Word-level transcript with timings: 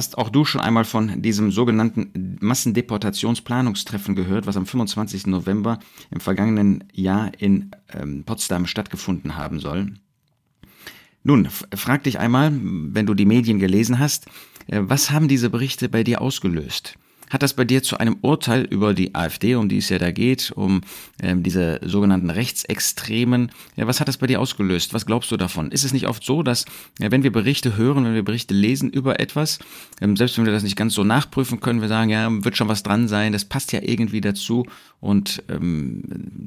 Hast 0.00 0.16
auch 0.16 0.30
du 0.30 0.46
schon 0.46 0.62
einmal 0.62 0.86
von 0.86 1.20
diesem 1.20 1.50
sogenannten 1.50 2.38
Massendeportationsplanungstreffen 2.40 4.14
gehört, 4.14 4.46
was 4.46 4.56
am 4.56 4.64
25. 4.64 5.26
November 5.26 5.78
im 6.10 6.20
vergangenen 6.20 6.84
Jahr 6.94 7.32
in 7.38 7.72
ähm, 7.92 8.24
Potsdam 8.24 8.66
stattgefunden 8.66 9.36
haben 9.36 9.60
soll? 9.60 9.92
Nun, 11.22 11.50
frag 11.74 12.04
dich 12.04 12.18
einmal, 12.18 12.50
wenn 12.50 13.04
du 13.04 13.12
die 13.12 13.26
Medien 13.26 13.58
gelesen 13.58 13.98
hast, 13.98 14.24
äh, 14.68 14.80
was 14.80 15.10
haben 15.10 15.28
diese 15.28 15.50
Berichte 15.50 15.90
bei 15.90 16.02
dir 16.02 16.22
ausgelöst? 16.22 16.94
Hat 17.30 17.42
das 17.42 17.54
bei 17.54 17.64
dir 17.64 17.82
zu 17.82 17.98
einem 17.98 18.18
Urteil 18.22 18.64
über 18.64 18.92
die 18.92 19.14
AfD, 19.14 19.54
um 19.54 19.68
die 19.68 19.78
es 19.78 19.88
ja 19.88 19.98
da 19.98 20.10
geht, 20.10 20.52
um 20.54 20.80
ähm, 21.22 21.42
diese 21.42 21.80
sogenannten 21.82 22.28
Rechtsextremen, 22.28 23.52
ja, 23.76 23.86
was 23.86 24.00
hat 24.00 24.08
das 24.08 24.18
bei 24.18 24.26
dir 24.26 24.40
ausgelöst? 24.40 24.92
Was 24.94 25.06
glaubst 25.06 25.30
du 25.30 25.36
davon? 25.36 25.70
Ist 25.70 25.84
es 25.84 25.92
nicht 25.92 26.08
oft 26.08 26.24
so, 26.24 26.42
dass 26.42 26.64
ja, 26.98 27.10
wenn 27.10 27.22
wir 27.22 27.32
Berichte 27.32 27.76
hören, 27.76 28.04
wenn 28.04 28.14
wir 28.14 28.24
Berichte 28.24 28.52
lesen 28.52 28.90
über 28.90 29.20
etwas, 29.20 29.60
ähm, 30.00 30.16
selbst 30.16 30.36
wenn 30.36 30.44
wir 30.44 30.52
das 30.52 30.64
nicht 30.64 30.76
ganz 30.76 30.94
so 30.94 31.04
nachprüfen 31.04 31.60
können, 31.60 31.80
wir 31.80 31.88
sagen, 31.88 32.10
ja, 32.10 32.28
wird 32.44 32.56
schon 32.56 32.68
was 32.68 32.82
dran 32.82 33.06
sein, 33.06 33.32
das 33.32 33.44
passt 33.44 33.72
ja 33.72 33.80
irgendwie 33.82 34.20
dazu 34.20 34.66
und 34.98 35.42
ähm, 35.48 36.02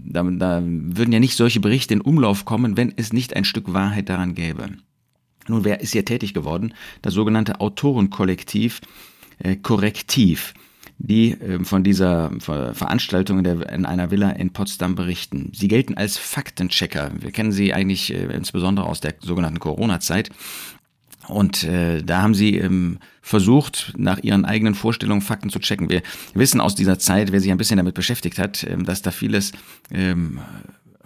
da, 0.05 0.23
da 0.23 0.61
würden 0.63 1.13
ja 1.13 1.19
nicht 1.19 1.37
solche 1.37 1.61
Berichte 1.61 1.93
in 1.93 2.01
Umlauf 2.01 2.43
kommen, 2.43 2.75
wenn 2.75 2.93
es 2.97 3.13
nicht 3.13 3.35
ein 3.35 3.45
Stück 3.45 3.73
Wahrheit 3.73 4.09
daran 4.09 4.35
gäbe. 4.35 4.69
Nun, 5.47 5.63
wer 5.63 5.81
ist 5.81 5.93
hier 5.93 6.05
tätig 6.05 6.33
geworden? 6.33 6.73
Das 7.01 7.13
sogenannte 7.13 7.59
Autorenkollektiv 7.59 8.81
äh, 9.39 9.55
Korrektiv 9.55 10.53
die 11.03 11.31
ähm, 11.31 11.65
von 11.65 11.83
dieser 11.83 12.31
Veranstaltung 12.39 13.43
in 13.43 13.85
einer 13.85 14.09
Villa 14.09 14.29
in 14.31 14.53
Potsdam 14.53 14.95
berichten. 14.95 15.51
Sie 15.53 15.67
gelten 15.67 15.95
als 15.95 16.17
Faktenchecker. 16.17 17.11
Wir 17.19 17.31
kennen 17.31 17.51
sie 17.51 17.73
eigentlich 17.73 18.13
äh, 18.13 18.23
insbesondere 18.33 18.85
aus 18.85 19.01
der 19.01 19.15
sogenannten 19.19 19.59
Corona-Zeit. 19.59 20.29
Und 21.27 21.65
äh, 21.65 22.01
da 22.03 22.21
haben 22.21 22.33
sie 22.33 22.57
ähm, 22.57 22.99
versucht, 23.21 23.93
nach 23.97 24.19
ihren 24.19 24.45
eigenen 24.45 24.75
Vorstellungen 24.75 25.21
Fakten 25.21 25.49
zu 25.49 25.59
checken. 25.59 25.89
Wir 25.89 26.03
wissen 26.33 26.61
aus 26.61 26.73
dieser 26.73 26.99
Zeit, 26.99 27.33
wer 27.33 27.41
sich 27.41 27.51
ein 27.51 27.57
bisschen 27.57 27.77
damit 27.77 27.95
beschäftigt 27.95 28.39
hat, 28.39 28.63
ähm, 28.63 28.85
dass 28.85 29.01
da 29.01 29.11
vieles 29.11 29.51
ähm, 29.91 30.39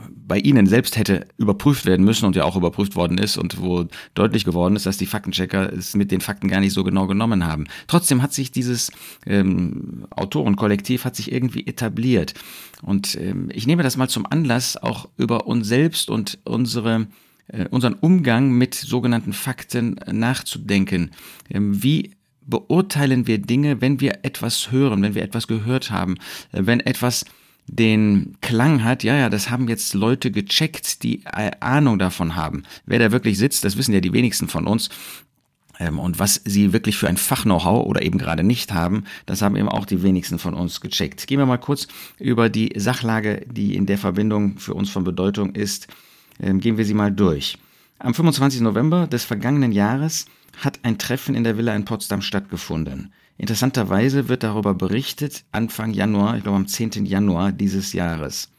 bei 0.10 0.38
Ihnen 0.38 0.68
selbst 0.68 0.98
hätte 0.98 1.28
überprüft 1.38 1.86
werden 1.86 2.06
müssen 2.06 2.26
und 2.26 2.36
ja 2.36 2.44
auch 2.44 2.56
überprüft 2.56 2.96
worden 2.96 3.18
ist 3.18 3.38
und 3.38 3.62
wo 3.62 3.86
deutlich 4.14 4.46
geworden 4.46 4.76
ist, 4.76 4.86
dass 4.86 4.98
die 4.98 5.06
Faktenchecker 5.06 5.72
es 5.74 5.96
mit 5.96 6.12
den 6.12 6.22
Fakten 6.22 6.48
gar 6.48 6.60
nicht 6.60 6.74
so 6.74 6.84
genau 6.84 7.08
genommen 7.08 7.46
haben. 7.46 7.66
Trotzdem 7.88 8.22
hat 8.22 8.34
sich 8.34 8.52
dieses 8.52 8.92
ähm, 9.26 10.06
Autorenkollektiv 10.12 11.06
hat 11.06 11.16
sich 11.16 11.32
irgendwie 11.32 11.66
etabliert. 11.66 12.34
Und 12.82 13.16
ähm, 13.20 13.50
ich 13.54 13.66
nehme 13.66 13.84
das 13.84 13.98
mal 13.98 14.10
zum 14.10 14.26
Anlass, 14.26 14.78
auch 14.78 15.10
über 15.18 15.48
uns 15.48 15.68
selbst 15.68 16.10
und 16.10 16.40
unsere 16.44 17.08
äh, 17.48 17.66
unseren 17.70 17.94
Umgang 17.94 18.52
mit 18.52 18.76
sogenannten 18.76 19.34
Fakten 19.34 20.00
nachzudenken. 20.12 21.12
Ähm, 21.50 21.82
wie 21.82 22.12
beurteilen 22.46 23.28
wir 23.28 23.40
Dinge, 23.40 23.82
wenn 23.82 24.00
wir 24.00 24.20
etwas 24.24 24.72
hören, 24.72 25.02
wenn 25.02 25.16
wir 25.16 25.24
etwas 25.24 25.48
gehört 25.48 25.92
haben, 25.92 26.16
äh, 26.52 26.62
wenn 26.66 26.80
etwas 26.82 27.26
den 27.68 28.38
Klang 28.42 28.84
hat, 28.84 29.04
ja, 29.04 29.16
ja, 29.16 29.30
das 29.30 29.50
haben 29.50 29.68
jetzt 29.68 29.94
Leute 29.94 30.32
gecheckt, 30.32 31.04
die 31.04 31.26
Ahnung 31.60 32.00
davon 32.00 32.36
haben. 32.36 32.64
Wer 32.86 33.00
da 33.00 33.12
wirklich 33.12 33.38
sitzt, 33.38 33.66
das 33.66 33.78
wissen 33.78 33.94
ja 33.94 34.00
die 34.00 34.14
wenigsten 34.14 34.48
von 34.48 34.68
uns. 34.68 34.90
Ähm, 35.80 36.00
und 36.00 36.18
was 36.18 36.42
sie 36.46 36.74
wirklich 36.74 36.98
für 36.98 37.08
ein 37.08 37.18
Fach-Know-how 37.18 37.86
oder 37.86 38.02
eben 38.02 38.18
gerade 38.18 38.44
nicht 38.44 38.74
haben, 38.74 39.04
das 39.26 39.42
haben 39.42 39.56
eben 39.56 39.70
auch 39.70 39.86
die 39.86 40.02
wenigsten 40.02 40.40
von 40.40 40.54
uns 40.54 40.82
gecheckt. 40.82 41.28
Gehen 41.28 41.40
wir 41.40 41.46
mal 41.46 41.58
kurz 41.58 41.88
über 42.20 42.50
die 42.50 42.74
Sachlage, 42.76 43.46
die 43.50 43.76
in 43.76 43.86
der 43.86 43.98
Verbindung 43.98 44.58
für 44.58 44.74
uns 44.74 44.90
von 44.90 45.04
Bedeutung 45.04 45.54
ist, 45.54 45.88
ähm, 46.40 46.60
gehen 46.60 46.78
wir 46.78 46.86
sie 46.86 46.94
mal 46.94 47.12
durch. 47.12 47.58
Am 48.00 48.14
25. 48.14 48.62
November 48.62 49.08
des 49.08 49.26
vergangenen 49.26 49.72
Jahres 49.72 50.26
hat 50.58 50.80
ein 50.84 50.98
Treffen 50.98 51.36
in 51.36 51.44
der 51.44 51.58
Villa 51.58 51.76
in 51.76 51.86
Potsdam 51.86 52.22
stattgefunden. 52.22 53.12
Interessanterweise 53.38 54.30
wird 54.30 54.44
darüber 54.44 54.74
berichtet 54.74 55.46
Anfang 55.52 55.94
Januar, 55.94 56.38
ich 56.38 56.44
glaube 56.44 56.58
am 56.58 56.68
10. 56.68 57.06
Januar 57.06 57.52
dieses 57.52 57.94
Jahres. 57.94 58.50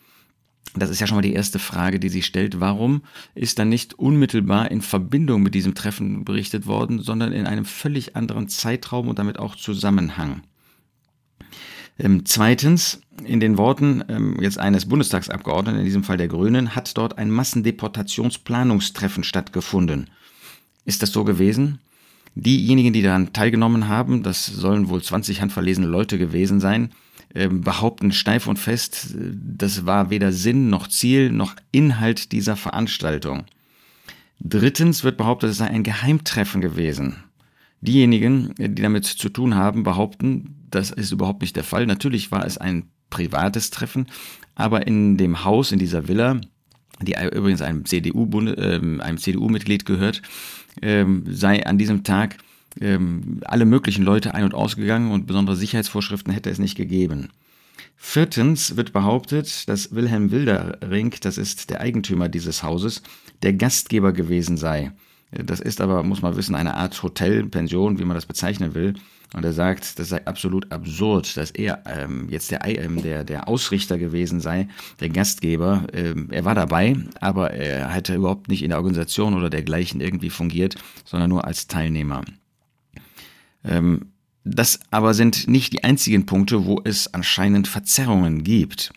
Das 0.75 0.91
ist 0.91 1.01
ja 1.01 1.07
schon 1.07 1.17
mal 1.17 1.23
die 1.23 1.33
erste 1.33 1.59
Frage, 1.59 1.99
die 1.99 2.11
sich 2.11 2.27
stellt. 2.27 2.61
Warum 2.61 3.03
ist 3.35 3.59
dann 3.59 3.69
nicht 3.69 3.99
unmittelbar 3.99 4.71
in 4.71 4.83
Verbindung 4.83 5.43
mit 5.43 5.55
diesem 5.55 5.75
Treffen 5.75 6.25
berichtet 6.25 6.67
worden, 6.67 7.01
sondern 7.01 7.33
in 7.33 7.47
einem 7.47 7.65
völlig 7.65 8.15
anderen 8.17 8.49
Zeitraum 8.49 9.09
und 9.09 9.19
damit 9.19 9.39
auch 9.39 9.57
Zusammenhang? 9.57 10.43
Ähm, 11.99 12.25
zweitens, 12.27 13.01
in 13.25 13.41
den 13.41 13.59
Worten 13.59 14.05
ähm, 14.09 14.37
jetzt 14.41 14.59
eines 14.59 14.87
Bundestagsabgeordneten, 14.87 15.81
in 15.81 15.87
diesem 15.87 16.05
Fall 16.05 16.17
der 16.17 16.29
Grünen, 16.29 16.77
hat 16.77 16.97
dort 16.97 17.19
ein 17.19 17.31
Massendeportationsplanungstreffen 17.31 19.25
stattgefunden. 19.25 20.09
Ist 20.85 21.03
das 21.03 21.11
so 21.11 21.25
gewesen? 21.25 21.81
Diejenigen, 22.35 22.93
die 22.93 23.03
daran 23.03 23.33
teilgenommen 23.33 23.89
haben, 23.89 24.23
das 24.23 24.47
sollen 24.47 24.89
wohl 24.89 25.03
20 25.03 25.41
handverlesene 25.41 25.87
Leute 25.87 26.19
gewesen 26.19 26.61
sein, 26.61 26.91
ähm, 27.35 27.61
behaupten 27.61 28.13
steif 28.13 28.47
und 28.47 28.59
fest, 28.59 29.15
das 29.15 29.87
war 29.87 30.11
weder 30.11 30.33
Sinn 30.33 30.71
noch 30.71 30.89
Ziel 30.89 31.31
noch 31.31 31.57
Inhalt 31.73 32.33
dieser 32.33 32.57
Veranstaltung. 32.57 33.45
Drittens 34.41 35.05
wird 35.05 35.17
behauptet, 35.17 35.51
es 35.51 35.59
sei 35.59 35.67
ein 35.67 35.83
Geheimtreffen 35.83 36.61
gewesen. 36.61 37.17
Diejenigen, 37.81 38.55
die 38.57 38.75
damit 38.75 39.05
zu 39.05 39.29
tun 39.29 39.55
haben, 39.55 39.83
behaupten, 39.83 40.67
das 40.71 40.91
ist 40.91 41.13
überhaupt 41.13 41.43
nicht 41.43 41.57
der 41.57 41.65
Fall. 41.65 41.87
Natürlich 41.87 42.31
war 42.31 42.45
es 42.45 42.59
ein 42.59 42.85
privates 43.11 43.71
Treffen, 43.71 44.07
aber 44.55 44.87
in 44.87 45.17
dem 45.17 45.45
Haus, 45.45 45.73
in 45.73 45.79
dieser 45.79 46.09
Villa, 46.09 46.41
die 47.01 47.15
übrigens 47.33 47.63
einem 47.63 47.85
CDU-Mitglied 47.85 48.59
äh, 48.59 49.03
einem 49.03 49.19
CDU 49.19 49.49
gehört, 49.85 50.23
ähm, 50.83 51.25
sei 51.29 51.65
an 51.67 51.79
diesem 51.79 52.05
Tag 52.05 52.39
ähm, 52.81 53.41
alle 53.45 53.65
möglichen 53.65 54.05
Leute 54.05 54.35
ein- 54.35 54.45
und 54.45 54.55
ausgegangen 54.55 55.11
und 55.11 55.27
besondere 55.27 55.57
Sicherheitsvorschriften 55.57 56.33
hätte 56.33 56.51
es 56.51 56.59
nicht 56.59 56.77
gegeben. 56.77 57.31
Viertens 57.97 58.77
wird 58.77 58.93
behauptet, 58.93 59.69
dass 59.69 59.95
Wilhelm 59.95 60.31
Wildering, 60.31 61.15
das 61.21 61.37
ist 61.37 61.71
der 61.71 61.81
Eigentümer 61.81 62.29
dieses 62.29 62.63
Hauses, 62.63 63.03
der 63.43 63.55
Gastgeber 63.55 64.13
gewesen 64.13 64.57
sei. 64.57 64.93
Das 65.33 65.61
ist 65.61 65.81
aber, 65.81 66.03
muss 66.05 66.23
man 66.23 66.37
wissen, 66.37 66.55
eine 66.55 66.77
Art 66.77 67.03
Hotel, 67.03 67.45
Pension, 67.47 67.99
wie 67.99 68.05
man 68.05 68.15
das 68.15 68.27
bezeichnen 68.27 68.75
will. 68.75 68.95
Und 69.35 69.45
er 69.45 69.53
sagt, 69.53 69.99
das 69.99 70.09
sei 70.09 70.25
absolut 70.25 70.73
absurd, 70.73 71.37
dass 71.37 71.51
er 71.51 71.83
ähm, 71.87 72.29
jetzt 72.31 72.51
der, 72.51 72.65
ähm, 72.65 73.03
der, 73.03 73.25
der 73.25 73.47
Ausrichter 73.47 73.99
gewesen 73.99 74.41
sei, 74.41 74.69
der 75.01 75.11
Gastgeber. 75.11 75.87
Ähm, 75.93 76.29
er 76.31 76.47
war 76.47 76.55
dabei, 76.55 76.97
aber 77.21 77.51
er 77.51 77.91
hätte 77.91 78.15
überhaupt 78.15 78.49
nicht 78.49 78.63
in 78.63 78.71
der 78.71 78.79
Organisation 78.79 79.35
oder 79.35 79.51
dergleichen 79.51 80.01
irgendwie 80.01 80.31
fungiert, 80.31 80.77
sondern 81.05 81.29
nur 81.29 81.45
als 81.45 81.67
Teilnehmer. 81.67 82.23
Ähm, 83.65 84.13
das 84.45 84.81
aber 84.91 85.13
sind 85.13 85.47
nicht 85.47 85.75
die 85.75 85.85
einzigen 85.85 86.25
Punkte, 86.25 86.65
wo 86.65 86.81
es 86.83 87.13
anscheinend 87.13 87.69
Verzerrungen 87.69 88.45
gibt. 88.45 88.93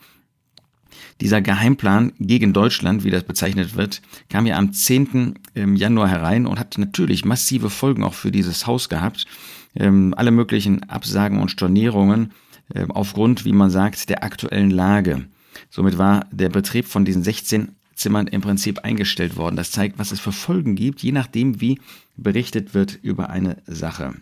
Dieser 1.19 1.41
Geheimplan 1.41 2.13
gegen 2.19 2.53
Deutschland, 2.53 3.03
wie 3.03 3.11
das 3.11 3.23
bezeichnet 3.23 3.75
wird, 3.75 4.01
kam 4.29 4.45
ja 4.45 4.57
am 4.57 4.71
10. 4.71 5.35
Ähm, 5.55 5.75
Januar 5.75 6.07
herein 6.07 6.47
und 6.47 6.57
hat 6.57 6.77
natürlich 6.77 7.25
massive 7.25 7.69
Folgen 7.69 8.03
auch 8.03 8.13
für 8.13 8.31
dieses 8.31 8.65
Haus 8.65 8.87
gehabt. 8.87 9.27
Ähm, 9.75 10.13
alle 10.17 10.31
möglichen 10.31 10.83
Absagen 10.89 11.39
und 11.39 11.49
Stornierungen 11.49 12.33
äh, 12.73 12.85
aufgrund, 12.89 13.45
wie 13.45 13.53
man 13.53 13.69
sagt, 13.69 14.09
der 14.09 14.23
aktuellen 14.23 14.71
Lage. 14.71 15.25
Somit 15.69 15.97
war 15.97 16.25
der 16.31 16.49
Betrieb 16.49 16.85
von 16.85 17.05
diesen 17.05 17.23
16 17.23 17.75
Zimmern 17.95 18.27
im 18.27 18.41
Prinzip 18.41 18.79
eingestellt 18.79 19.37
worden. 19.37 19.55
Das 19.55 19.71
zeigt, 19.71 19.99
was 19.99 20.11
es 20.11 20.19
für 20.19 20.31
Folgen 20.31 20.75
gibt, 20.75 21.01
je 21.03 21.11
nachdem, 21.11 21.61
wie 21.61 21.79
berichtet 22.17 22.73
wird 22.73 22.97
über 23.01 23.29
eine 23.29 23.57
Sache. 23.67 24.15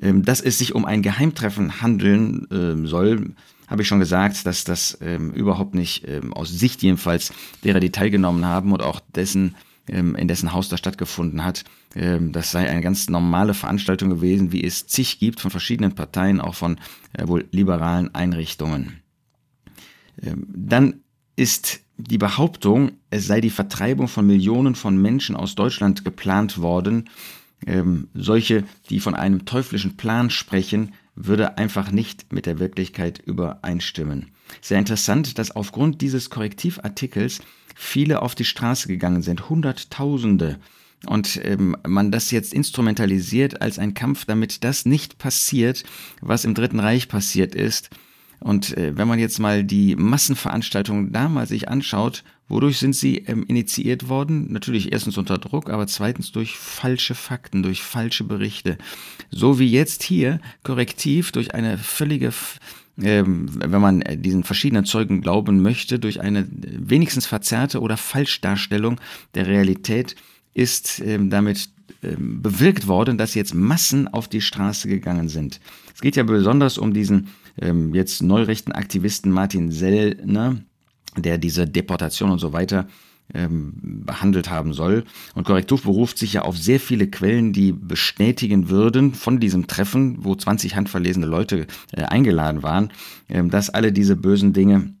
Ähm, 0.00 0.24
dass 0.24 0.40
es 0.40 0.58
sich 0.58 0.74
um 0.74 0.84
ein 0.84 1.02
Geheimtreffen 1.02 1.80
handeln 1.80 2.46
äh, 2.50 2.86
soll, 2.86 3.34
habe 3.66 3.82
ich 3.82 3.88
schon 3.88 4.00
gesagt, 4.00 4.46
dass 4.46 4.64
das 4.64 4.98
ähm, 5.00 5.30
überhaupt 5.32 5.74
nicht 5.74 6.06
ähm, 6.08 6.32
aus 6.32 6.50
Sicht 6.50 6.82
jedenfalls 6.82 7.32
derer, 7.64 7.80
die 7.80 7.90
teilgenommen 7.90 8.44
haben 8.46 8.72
und 8.72 8.82
auch 8.82 9.00
dessen, 9.14 9.54
in 9.88 10.28
dessen 10.28 10.52
Haus 10.52 10.68
das 10.68 10.78
stattgefunden 10.78 11.44
hat, 11.44 11.64
ähm, 11.94 12.32
das 12.32 12.50
sei 12.50 12.68
eine 12.68 12.82
ganz 12.82 13.08
normale 13.08 13.54
Veranstaltung 13.54 14.10
gewesen, 14.10 14.52
wie 14.52 14.64
es 14.64 14.86
zig 14.86 15.18
gibt 15.18 15.40
von 15.40 15.50
verschiedenen 15.50 15.94
Parteien, 15.94 16.40
auch 16.40 16.54
von 16.54 16.78
äh, 17.12 17.26
wohl 17.26 17.46
liberalen 17.50 18.14
Einrichtungen. 18.14 19.00
Ähm, 20.22 20.46
dann 20.48 21.00
ist 21.36 21.80
die 21.96 22.18
Behauptung, 22.18 22.92
es 23.10 23.26
sei 23.26 23.40
die 23.40 23.50
Vertreibung 23.50 24.08
von 24.08 24.26
Millionen 24.26 24.74
von 24.74 25.00
Menschen 25.00 25.36
aus 25.36 25.54
Deutschland 25.54 26.04
geplant 26.04 26.58
worden, 26.58 27.08
ähm, 27.66 28.08
solche, 28.14 28.64
die 28.88 29.00
von 29.00 29.14
einem 29.14 29.44
teuflischen 29.44 29.96
Plan 29.96 30.30
sprechen, 30.30 30.92
würde 31.14 31.58
einfach 31.58 31.90
nicht 31.90 32.32
mit 32.32 32.46
der 32.46 32.60
Wirklichkeit 32.60 33.18
übereinstimmen. 33.18 34.30
Sehr 34.60 34.78
interessant, 34.78 35.38
dass 35.38 35.50
aufgrund 35.50 36.00
dieses 36.00 36.30
Korrektivartikels 36.30 37.40
viele 37.78 38.22
auf 38.22 38.34
die 38.34 38.44
Straße 38.44 38.88
gegangen 38.88 39.22
sind, 39.22 39.48
Hunderttausende. 39.48 40.58
Und 41.06 41.40
ähm, 41.44 41.76
man 41.86 42.10
das 42.10 42.32
jetzt 42.32 42.52
instrumentalisiert 42.52 43.62
als 43.62 43.78
ein 43.78 43.94
Kampf, 43.94 44.24
damit 44.24 44.64
das 44.64 44.84
nicht 44.84 45.18
passiert, 45.18 45.84
was 46.20 46.44
im 46.44 46.54
Dritten 46.54 46.80
Reich 46.80 47.08
passiert 47.08 47.54
ist. 47.54 47.90
Und 48.40 48.76
äh, 48.76 48.96
wenn 48.96 49.06
man 49.06 49.20
jetzt 49.20 49.38
mal 49.38 49.62
die 49.62 49.94
Massenveranstaltungen 49.94 51.12
damals 51.12 51.50
sich 51.50 51.68
anschaut, 51.68 52.24
Wodurch 52.48 52.78
sind 52.78 52.94
sie 52.94 53.18
ähm, 53.18 53.44
initiiert 53.46 54.08
worden? 54.08 54.50
Natürlich 54.50 54.90
erstens 54.90 55.18
unter 55.18 55.38
Druck, 55.38 55.68
aber 55.68 55.86
zweitens 55.86 56.32
durch 56.32 56.56
falsche 56.56 57.14
Fakten, 57.14 57.62
durch 57.62 57.82
falsche 57.82 58.24
Berichte. 58.24 58.78
So 59.30 59.58
wie 59.58 59.70
jetzt 59.70 60.02
hier 60.02 60.40
korrektiv 60.62 61.30
durch 61.30 61.54
eine 61.54 61.76
völlige, 61.76 62.32
wenn 63.00 63.80
man 63.80 64.02
äh, 64.02 64.18
diesen 64.18 64.42
verschiedenen 64.42 64.84
Zeugen 64.84 65.20
glauben 65.20 65.62
möchte, 65.62 65.98
durch 65.98 66.20
eine 66.20 66.48
wenigstens 66.50 67.26
verzerrte 67.26 67.80
oder 67.80 67.96
Falschdarstellung 67.96 69.00
der 69.34 69.46
Realität 69.46 70.16
ist 70.52 71.00
ähm, 71.00 71.30
damit 71.30 71.68
ähm, 72.02 72.42
bewirkt 72.42 72.88
worden, 72.88 73.16
dass 73.16 73.34
jetzt 73.34 73.54
Massen 73.54 74.08
auf 74.08 74.26
die 74.28 74.40
Straße 74.40 74.88
gegangen 74.88 75.28
sind. 75.28 75.60
Es 75.94 76.00
geht 76.00 76.16
ja 76.16 76.24
besonders 76.24 76.76
um 76.76 76.92
diesen 76.92 77.28
ähm, 77.60 77.94
jetzt 77.94 78.22
neurechten 78.22 78.72
Aktivisten 78.72 79.30
Martin 79.30 79.70
Sellner, 79.70 80.56
der 81.16 81.38
diese 81.38 81.66
Deportation 81.66 82.30
und 82.30 82.40
so 82.40 82.52
weiter 82.52 82.88
ähm, 83.34 84.02
behandelt 84.04 84.50
haben 84.50 84.72
soll. 84.72 85.04
Und 85.34 85.44
Korrektiv 85.44 85.82
beruft 85.82 86.18
sich 86.18 86.34
ja 86.34 86.42
auf 86.42 86.56
sehr 86.56 86.80
viele 86.80 87.08
Quellen, 87.08 87.52
die 87.52 87.72
bestätigen 87.72 88.68
würden 88.68 89.14
von 89.14 89.40
diesem 89.40 89.66
Treffen, 89.66 90.24
wo 90.24 90.34
20 90.34 90.76
handverlesene 90.76 91.26
Leute 91.26 91.66
äh, 91.92 92.02
eingeladen 92.02 92.62
waren, 92.62 92.90
ähm, 93.28 93.50
dass 93.50 93.70
alle 93.70 93.92
diese 93.92 94.16
bösen 94.16 94.52
Dinge 94.52 94.94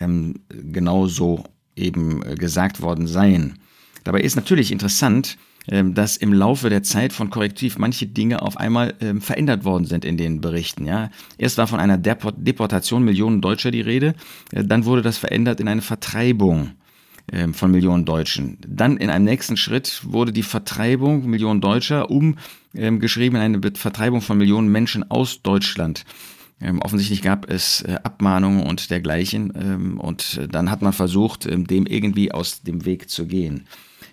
ähm, 0.00 0.34
genauso 0.48 1.44
eben 1.76 2.22
äh, 2.22 2.34
gesagt 2.34 2.82
worden 2.82 3.06
seien. 3.06 3.58
Dabei 4.04 4.20
ist 4.20 4.36
natürlich 4.36 4.72
interessant, 4.72 5.38
ähm, 5.68 5.94
dass 5.94 6.16
im 6.16 6.32
Laufe 6.32 6.70
der 6.70 6.82
Zeit 6.82 7.12
von 7.12 7.30
Korrektiv 7.30 7.78
manche 7.78 8.06
Dinge 8.06 8.42
auf 8.42 8.56
einmal 8.56 8.94
ähm, 9.00 9.20
verändert 9.20 9.64
worden 9.64 9.84
sind 9.84 10.04
in 10.04 10.16
den 10.16 10.40
Berichten. 10.40 10.84
Ja, 10.86 11.10
erst 11.38 11.56
war 11.58 11.68
von 11.68 11.78
einer 11.78 11.98
Deportation 11.98 13.04
Millionen 13.04 13.40
Deutscher 13.40 13.70
die 13.70 13.80
Rede, 13.80 14.14
äh, 14.50 14.64
dann 14.64 14.84
wurde 14.84 15.02
das 15.02 15.18
verändert 15.18 15.60
in 15.60 15.68
eine 15.68 15.82
Vertreibung 15.82 16.72
von 17.52 17.70
Millionen 17.70 18.04
Deutschen. 18.04 18.58
Dann 18.66 18.96
in 18.96 19.08
einem 19.08 19.24
nächsten 19.24 19.56
Schritt 19.56 20.02
wurde 20.04 20.32
die 20.32 20.42
Vertreibung 20.42 21.30
Millionen 21.30 21.60
Deutscher 21.60 22.10
umgeschrieben 22.10 23.36
in 23.36 23.42
eine 23.42 23.60
Vertreibung 23.74 24.20
von 24.20 24.36
Millionen 24.38 24.68
Menschen 24.68 25.10
aus 25.10 25.40
Deutschland. 25.40 26.04
Ähm, 26.62 26.80
offensichtlich 26.80 27.22
gab 27.22 27.50
es 27.50 27.82
äh, 27.82 27.98
Abmahnungen 28.02 28.64
und 28.64 28.90
dergleichen 28.90 29.52
ähm, 29.56 30.00
und 30.00 30.40
dann 30.50 30.70
hat 30.70 30.80
man 30.80 30.92
versucht, 30.92 31.46
ähm, 31.46 31.66
dem 31.66 31.86
irgendwie 31.86 32.30
aus 32.30 32.62
dem 32.62 32.84
Weg 32.84 33.10
zu 33.10 33.26
gehen. 33.26 33.66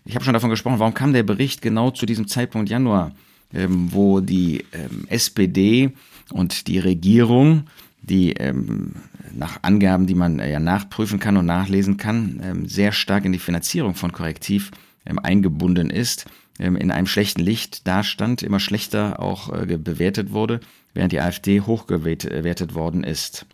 Ich 0.04 0.16
habe 0.16 0.26
schon 0.26 0.34
davon 0.34 0.50
gesprochen, 0.50 0.80
warum 0.80 0.96
kam 0.96 1.14
der 1.14 1.24
Bericht 1.24 1.62
genau 1.62 1.92
zu 1.92 2.08
diesem 2.08 2.28
Zeitpunkt 2.28 2.70
Januar, 2.70 3.12
ähm, 3.54 3.90
wo 3.92 4.20
die 4.20 4.66
ähm, 4.72 5.06
SPD 5.10 5.92
und 6.32 6.68
die 6.68 6.80
Regierung, 6.80 7.66
die 8.02 8.34
ähm, 8.34 8.94
nach 9.34 9.60
Angaben, 9.62 10.08
die 10.08 10.16
man 10.16 10.40
äh, 10.40 10.52
ja 10.52 10.60
nachprüfen 10.60 11.20
kann 11.20 11.38
und 11.38 11.46
nachlesen 11.46 11.98
kann, 11.98 12.42
ähm, 12.44 12.68
sehr 12.68 12.92
stark 12.92 13.26
in 13.26 13.32
die 13.32 13.40
Finanzierung 13.40 13.96
von 13.96 14.12
Korrektiv 14.12 14.72
ähm, 15.06 15.20
eingebunden 15.20 15.90
ist, 15.90 16.26
ähm, 16.60 16.76
in 16.76 16.92
einem 16.92 17.08
schlechten 17.08 17.42
Licht 17.42 17.88
dastand, 17.88 18.44
immer 18.44 18.60
schlechter 18.60 19.20
auch 19.20 19.54
äh, 19.54 19.78
bewertet 19.78 20.32
wurde, 20.32 20.60
während 20.94 21.12
die 21.12 21.20
AfD 21.20 21.62
hochgewertet 21.62 22.74
worden 22.76 23.04
ist. 23.04 23.46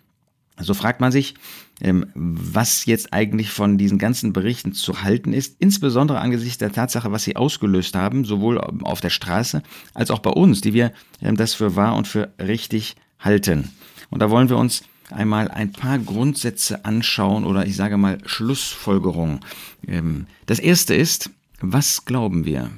So 0.58 0.74
fragt 0.74 1.02
man 1.02 1.12
sich, 1.12 1.34
was 1.82 2.86
jetzt 2.86 3.12
eigentlich 3.12 3.50
von 3.50 3.78
diesen 3.78 3.98
ganzen 3.98 4.32
Berichten 4.32 4.72
zu 4.72 5.04
halten 5.04 5.34
ist, 5.34 5.58
insbesondere 5.60 6.22
angesichts 6.22 6.60
der 6.60 6.72
Tatsache, 6.72 7.12
was 7.12 7.26
sie 7.26 7.36
ausgelöst 7.36 7.94
haben, 7.94 8.24
sowohl 8.24 8.62
auf 8.62 9.02
der 9.02 9.10
Straße 9.10 9.64
als 9.94 10.12
auch 10.12 10.20
bei 10.20 10.30
uns, 10.30 10.62
die 10.62 10.74
wir 10.74 10.94
das 11.20 11.54
für 11.54 11.76
wahr 11.76 11.98
und 11.98 12.08
für 12.08 12.34
richtig 12.40 12.96
halten. 13.20 13.74
Und 14.10 14.22
da 14.22 14.30
wollen 14.30 14.48
wir 14.48 14.58
uns 14.58 14.84
einmal 15.12 15.50
ein 15.50 15.72
paar 15.72 16.00
Grundsätze 16.00 16.86
anschauen 16.86 17.44
oder 17.46 17.66
ich 17.66 17.76
sage 17.76 17.98
mal 17.98 18.18
Schlussfolgerungen. 18.26 19.40
Ähm, 19.88 20.28
das 20.46 20.60
erste 20.60 20.96
ist, 20.96 21.30
was 21.62 22.06
glauben 22.06 22.46
wir? 22.46 22.72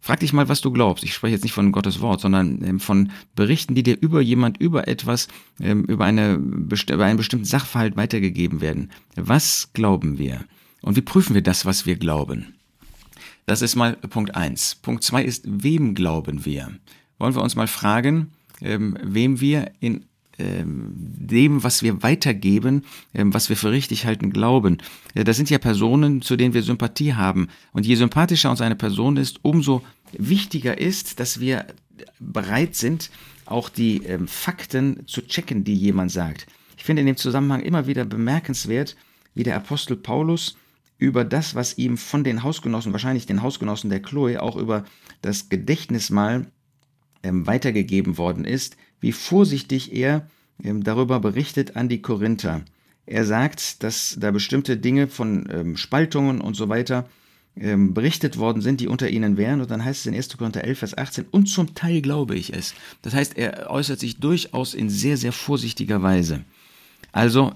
Frag 0.00 0.20
dich 0.20 0.34
mal, 0.34 0.48
was 0.50 0.60
du 0.60 0.70
glaubst. 0.70 1.02
Ich 1.02 1.14
spreche 1.14 1.34
jetzt 1.34 1.44
nicht 1.44 1.54
von 1.54 1.72
Gottes 1.72 2.00
Wort, 2.00 2.20
sondern 2.20 2.62
ähm, 2.62 2.80
von 2.80 3.10
Berichten, 3.34 3.74
die 3.74 3.82
dir 3.82 3.96
über 3.98 4.20
jemand, 4.20 4.58
über 4.58 4.86
etwas, 4.86 5.28
ähm, 5.60 5.84
über, 5.84 6.04
eine, 6.04 6.34
über 6.34 7.04
einen 7.04 7.16
bestimmten 7.16 7.46
Sachverhalt 7.46 7.96
weitergegeben 7.96 8.60
werden. 8.60 8.90
Was 9.16 9.70
glauben 9.72 10.18
wir? 10.18 10.44
Und 10.82 10.96
wie 10.96 11.02
prüfen 11.02 11.34
wir 11.34 11.42
das, 11.42 11.64
was 11.64 11.86
wir 11.86 11.96
glauben? 11.96 12.54
Das 13.46 13.62
ist 13.62 13.76
mal 13.76 13.96
Punkt 13.96 14.34
eins. 14.34 14.74
Punkt 14.74 15.04
zwei 15.04 15.24
ist, 15.24 15.44
wem 15.46 15.94
glauben 15.94 16.44
wir? 16.44 16.72
Wollen 17.18 17.34
wir 17.34 17.42
uns 17.42 17.56
mal 17.56 17.66
fragen, 17.66 18.32
wem 18.60 19.40
wir 19.40 19.70
in 19.80 20.04
dem, 20.38 21.62
was 21.62 21.82
wir 21.82 22.02
weitergeben, 22.02 22.84
ähm, 23.14 23.32
was 23.32 23.48
wir 23.48 23.56
für 23.56 23.70
richtig 23.70 24.06
halten, 24.06 24.30
glauben. 24.30 24.78
Das 25.14 25.36
sind 25.36 25.50
ja 25.50 25.58
Personen, 25.58 26.22
zu 26.22 26.36
denen 26.36 26.54
wir 26.54 26.62
Sympathie 26.62 27.14
haben. 27.14 27.48
Und 27.72 27.86
je 27.86 27.94
sympathischer 27.94 28.50
uns 28.50 28.60
eine 28.60 28.76
Person 28.76 29.16
ist, 29.16 29.40
umso 29.42 29.82
wichtiger 30.12 30.78
ist, 30.78 31.20
dass 31.20 31.40
wir 31.40 31.66
bereit 32.18 32.74
sind, 32.74 33.10
auch 33.46 33.68
die 33.68 33.98
ähm, 34.04 34.26
Fakten 34.26 35.06
zu 35.06 35.22
checken, 35.22 35.64
die 35.64 35.74
jemand 35.74 36.10
sagt. 36.10 36.46
Ich 36.76 36.84
finde 36.84 37.00
in 37.00 37.06
dem 37.06 37.16
Zusammenhang 37.16 37.62
immer 37.62 37.86
wieder 37.86 38.04
bemerkenswert, 38.04 38.96
wie 39.34 39.42
der 39.42 39.56
Apostel 39.56 39.96
Paulus 39.96 40.56
über 40.98 41.24
das, 41.24 41.54
was 41.54 41.76
ihm 41.76 41.96
von 41.96 42.24
den 42.24 42.42
Hausgenossen, 42.42 42.92
wahrscheinlich 42.92 43.26
den 43.26 43.42
Hausgenossen 43.42 43.90
der 43.90 44.00
Chloe, 44.00 44.40
auch 44.40 44.56
über 44.56 44.84
das 45.22 45.48
Gedächtnismal 45.48 46.46
ähm, 47.22 47.46
weitergegeben 47.46 48.16
worden 48.16 48.44
ist, 48.44 48.76
wie 49.00 49.12
vorsichtig 49.12 49.92
er 49.94 50.26
ähm, 50.62 50.84
darüber 50.84 51.20
berichtet 51.20 51.76
an 51.76 51.88
die 51.88 52.02
Korinther. 52.02 52.62
Er 53.06 53.24
sagt, 53.24 53.82
dass 53.82 54.16
da 54.18 54.30
bestimmte 54.30 54.76
Dinge 54.76 55.08
von 55.08 55.48
ähm, 55.50 55.76
Spaltungen 55.76 56.40
und 56.40 56.54
so 56.54 56.68
weiter 56.68 57.08
ähm, 57.56 57.94
berichtet 57.94 58.38
worden 58.38 58.62
sind, 58.62 58.80
die 58.80 58.88
unter 58.88 59.08
ihnen 59.08 59.36
wären. 59.36 59.60
Und 59.60 59.70
dann 59.70 59.84
heißt 59.84 60.00
es 60.00 60.06
in 60.06 60.14
1. 60.14 60.36
Korinther 60.36 60.64
11, 60.64 60.78
Vers 60.78 60.98
18, 60.98 61.26
und 61.30 61.46
zum 61.46 61.74
Teil 61.74 62.00
glaube 62.00 62.34
ich 62.34 62.52
es. 62.52 62.74
Das 63.02 63.14
heißt, 63.14 63.36
er 63.36 63.70
äußert 63.70 64.00
sich 64.00 64.18
durchaus 64.18 64.74
in 64.74 64.90
sehr, 64.90 65.16
sehr 65.16 65.32
vorsichtiger 65.32 66.02
Weise. 66.02 66.44
Also, 67.12 67.52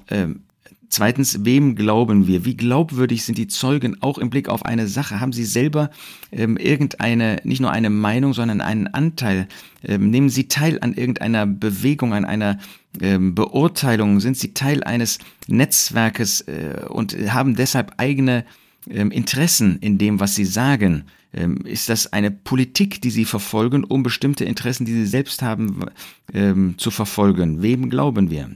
Zweitens, 0.90 1.44
wem 1.44 1.74
glauben 1.74 2.26
wir? 2.26 2.44
Wie 2.44 2.56
glaubwürdig 2.56 3.24
sind 3.24 3.36
die 3.36 3.46
Zeugen 3.46 4.00
auch 4.00 4.16
im 4.16 4.30
Blick 4.30 4.48
auf 4.48 4.64
eine 4.64 4.88
Sache? 4.88 5.20
Haben 5.20 5.32
sie 5.32 5.44
selber 5.44 5.90
ähm, 6.32 6.56
irgendeine, 6.56 7.40
nicht 7.44 7.60
nur 7.60 7.70
eine 7.70 7.90
Meinung, 7.90 8.32
sondern 8.32 8.60
einen 8.62 8.86
Anteil? 8.88 9.48
Ähm, 9.84 10.10
nehmen 10.10 10.30
sie 10.30 10.48
teil 10.48 10.78
an 10.80 10.94
irgendeiner 10.94 11.46
Bewegung, 11.46 12.14
an 12.14 12.24
einer 12.24 12.58
ähm, 13.02 13.34
Beurteilung? 13.34 14.20
Sind 14.20 14.38
sie 14.38 14.54
Teil 14.54 14.82
eines 14.82 15.18
Netzwerkes 15.46 16.40
äh, 16.42 16.86
und 16.88 17.14
haben 17.32 17.54
deshalb 17.54 17.92
eigene 17.98 18.44
ähm, 18.88 19.10
Interessen 19.10 19.78
in 19.80 19.98
dem, 19.98 20.20
was 20.20 20.34
sie 20.34 20.46
sagen? 20.46 21.04
Ähm, 21.34 21.58
ist 21.66 21.90
das 21.90 22.12
eine 22.12 22.30
Politik, 22.30 23.02
die 23.02 23.10
sie 23.10 23.26
verfolgen, 23.26 23.84
um 23.84 24.02
bestimmte 24.02 24.46
Interessen, 24.46 24.86
die 24.86 24.92
sie 24.92 25.06
selbst 25.06 25.42
haben, 25.42 25.84
ähm, 26.32 26.76
zu 26.78 26.90
verfolgen? 26.90 27.60
Wem 27.60 27.90
glauben 27.90 28.30
wir? 28.30 28.48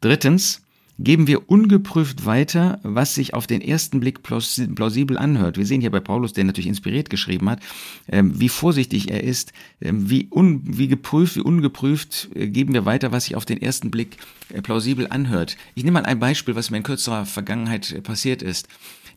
Drittens, 0.00 0.62
geben 0.98 1.26
wir 1.26 1.48
ungeprüft 1.48 2.26
weiter, 2.26 2.80
was 2.82 3.14
sich 3.14 3.34
auf 3.34 3.46
den 3.46 3.60
ersten 3.60 4.00
Blick 4.00 4.22
plausibel 4.22 5.16
anhört. 5.16 5.56
Wir 5.56 5.66
sehen 5.66 5.80
hier 5.80 5.90
bei 5.90 6.00
Paulus, 6.00 6.32
der 6.32 6.44
natürlich 6.44 6.66
inspiriert 6.66 7.08
geschrieben 7.08 7.48
hat, 7.48 7.60
ähm, 8.08 8.38
wie 8.38 8.48
vorsichtig 8.48 9.10
er 9.10 9.22
ist, 9.22 9.52
ähm, 9.80 10.10
wie, 10.10 10.28
un, 10.30 10.62
wie 10.64 10.88
geprüft, 10.88 11.36
wie 11.36 11.40
ungeprüft 11.40 12.28
äh, 12.34 12.48
geben 12.48 12.74
wir 12.74 12.84
weiter, 12.84 13.12
was 13.12 13.24
sich 13.24 13.36
auf 13.36 13.44
den 13.44 13.62
ersten 13.62 13.90
Blick 13.90 14.16
äh, 14.52 14.60
plausibel 14.60 15.06
anhört. 15.08 15.56
Ich 15.74 15.84
nehme 15.84 16.00
mal 16.00 16.06
ein 16.06 16.18
Beispiel, 16.18 16.56
was 16.56 16.70
mir 16.70 16.78
in 16.78 16.82
kürzerer 16.82 17.26
Vergangenheit 17.26 17.92
äh, 17.92 18.00
passiert 18.00 18.42
ist. 18.42 18.68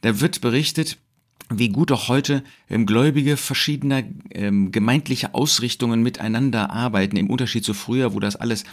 Da 0.01 0.19
wird 0.19 0.41
berichtet, 0.41 0.97
wie 1.50 1.69
gut 1.69 1.91
auch 1.91 2.07
heute 2.07 2.43
ähm, 2.69 2.86
Gläubige 2.86 3.38
verschiedener 3.38 4.03
ähm, 4.31 4.71
gemeindlicher 4.71 5.33
Ausrichtungen 5.33 6.01
miteinander 6.03 6.71
arbeiten, 6.71 7.17
im 7.17 7.29
Unterschied 7.29 7.63
zu 7.65 7.74
früher, 7.74 8.13
wo 8.13 8.19
das 8.19 8.36
alles 8.36 8.63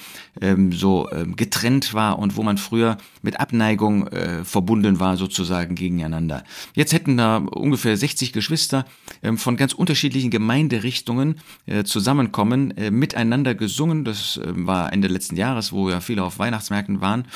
ähm, 0.41 0.73
so 0.73 1.11
ähm, 1.11 1.37
getrennt 1.37 1.95
war 1.95 2.19
und 2.19 2.37
wo 2.37 2.43
man 2.43 2.59
früher 2.59 2.99
mit 3.23 3.41
Abneigung 3.41 4.07
äh, 4.09 4.45
verbunden 4.45 5.01
war, 5.01 5.17
sozusagen 5.17 5.75
gegeneinander. 5.75 6.45
Jetzt 6.75 6.93
hätten 6.93 7.17
da 7.17 7.39
ungefähr 7.39 7.97
60 7.97 8.33
Geschwister 8.33 8.85
ähm, 9.23 9.39
von 9.39 9.57
ganz 9.57 9.73
unterschiedlichen 9.73 10.31
Gemeinderichtungen 10.31 11.37
äh, 11.67 11.85
zusammenkommen, 11.85 12.77
äh, 12.77 12.91
miteinander 12.91 13.55
gesungen. 13.55 14.05
Das 14.05 14.41
ähm, 14.45 14.67
war 14.67 14.93
Ende 14.93 15.09
letzten 15.09 15.37
Jahres, 15.37 15.73
wo 15.73 15.91
ja 15.91 16.01
viele 16.01 16.25
auf 16.25 16.39
Weihnachtsmärkten 16.39 17.01
waren 17.01 17.27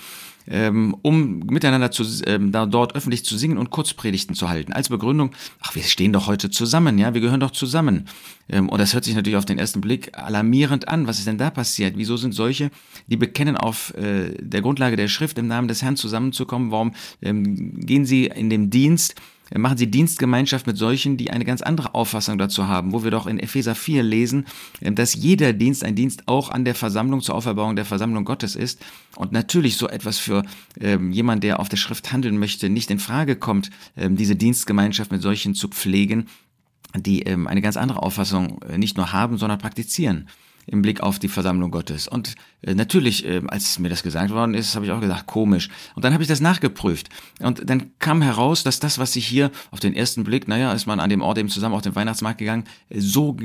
ähm, 0.49 0.97
um 1.03 1.41
miteinander 1.41 1.91
zu, 1.91 2.05
ähm, 2.27 2.53
da 2.53 2.67
dort 2.67 2.95
öffentlich 2.95 3.25
zu 3.25 3.37
singen 3.37 3.59
und 3.59 3.71
Kurzpredigten 3.71 4.35
zu 4.35 4.49
halten. 4.49 4.73
Als 4.73 4.89
Begründung, 4.89 5.31
ach, 5.61 5.75
wir 5.75 5.83
stehen 5.83 6.13
doch 6.13 6.27
heute 6.27 6.51
zusammen, 6.51 6.99
ja, 6.99 7.15
wir 7.15 7.21
gehören 7.21 7.41
doch 7.41 7.51
zusammen. 7.51 8.07
Ähm, 8.49 8.69
und 8.69 8.79
das 8.79 8.95
hört 8.95 9.05
sich 9.05 9.15
natürlich 9.15 9.37
auf 9.37 9.45
den 9.45 9.59
ersten 9.59 9.81
Blick 9.81 10.17
alarmierend 10.19 10.89
an. 10.89 11.07
Was 11.07 11.19
ist 11.19 11.27
denn 11.27 11.39
da 11.39 11.51
passiert? 11.51 11.95
Wieso 11.97 12.17
sind 12.17 12.33
solche, 12.33 12.71
die 13.07 13.17
bekennen 13.17 13.57
auf 13.57 13.95
äh, 13.95 14.35
der 14.39 14.63
Grundlage 14.63 14.97
der 14.97 15.09
Schrift 15.09 15.39
im 15.39 15.47
Namen 15.47 15.69
des 15.69 15.83
Herrn 15.83 15.97
zusammenzukommen? 15.97 16.71
Warum 16.71 16.93
ähm, 17.21 17.81
gehen 17.81 18.05
sie 18.05 18.27
in 18.27 18.51
dem 18.51 18.71
Dienst 18.71 19.15
machen 19.59 19.78
sie 19.78 19.90
Dienstgemeinschaft 19.90 20.66
mit 20.66 20.76
solchen, 20.76 21.16
die 21.16 21.30
eine 21.30 21.44
ganz 21.44 21.62
andere 21.62 21.94
Auffassung 21.94 22.38
dazu 22.38 22.66
haben, 22.66 22.92
wo 22.92 23.04
wir 23.04 23.11
doch 23.11 23.26
in 23.26 23.38
Epheser 23.38 23.75
4 23.75 24.02
lesen, 24.02 24.47
äh, 24.80 24.92
dass 24.92 25.14
jeder 25.14 25.52
Dienst 25.52 25.85
ein 25.85 25.94
Dienst 25.94 26.25
auch 26.26 26.50
an 26.50 26.64
der 26.64 26.75
Versammlung 26.75 27.21
zur 27.21 27.35
Auferbauung 27.35 27.76
der 27.76 27.85
Versammlung 27.85 28.25
Gottes 28.25 28.56
ist. 28.56 28.80
Und 29.16 29.32
natürlich 29.32 29.76
so 29.76 29.88
etwas 29.88 30.18
für 30.18 30.44
ähm, 30.80 31.12
jemand, 31.12 31.44
der 31.44 31.61
auf 31.61 31.68
der 31.68 31.76
Schrift 31.76 32.12
handeln 32.12 32.38
möchte, 32.38 32.68
nicht 32.68 32.90
in 32.90 32.99
Frage 32.99 33.37
kommt, 33.37 33.71
ähm, 33.97 34.16
diese 34.16 34.37
Dienstgemeinschaft 34.37 35.11
mit 35.11 35.23
solchen 35.23 35.54
zu 35.54 35.68
pflegen, 35.68 36.26
die 36.97 37.23
ähm, 37.23 37.47
eine 37.47 37.62
ganz 37.62 37.76
andere 37.76 38.02
Auffassung 38.02 38.61
äh, 38.62 38.78
nicht 38.78 38.97
nur 38.97 39.12
haben, 39.12 39.38
sondern 39.38 39.59
praktizieren 39.59 40.28
im 40.66 40.83
Blick 40.83 41.00
auf 41.00 41.19
die 41.19 41.28
Versammlung 41.28 41.71
Gottes. 41.71 42.09
Und 42.09 42.35
äh, 42.62 42.75
natürlich, 42.75 43.26
äh, 43.26 43.42
als 43.49 43.78
mir 43.78 43.88
das 43.88 44.02
gesagt 44.02 44.31
worden 44.31 44.54
ist, 44.54 44.75
habe 44.75 44.85
ich 44.85 44.92
auch 44.92 45.00
gesagt, 45.00 45.26
komisch. 45.26 45.69
Und 45.95 46.04
dann 46.04 46.12
habe 46.12 46.23
ich 46.23 46.28
das 46.28 46.40
nachgeprüft. 46.40 47.09
Und 47.40 47.69
dann 47.69 47.90
kam 47.99 48.23
heraus, 48.23 48.62
dass 48.62 48.81
das, 48.81 48.99
was 48.99 49.12
sich 49.12 49.26
hier 49.26 49.50
auf 49.71 49.81
den 49.81 49.95
ersten 49.95 50.25
Blick, 50.25 50.49
naja, 50.49 50.73
ist 50.73 50.87
man 50.87 51.00
an 51.00 51.11
dem 51.11 51.23
Ort 51.23 51.38
eben 51.38 51.49
zusammen 51.49 51.75
auf 51.75 51.83
den 51.83 51.95
Weihnachtsmarkt 51.95 52.38
gegangen, 52.38 52.64
äh, 52.88 53.00
so 53.00 53.37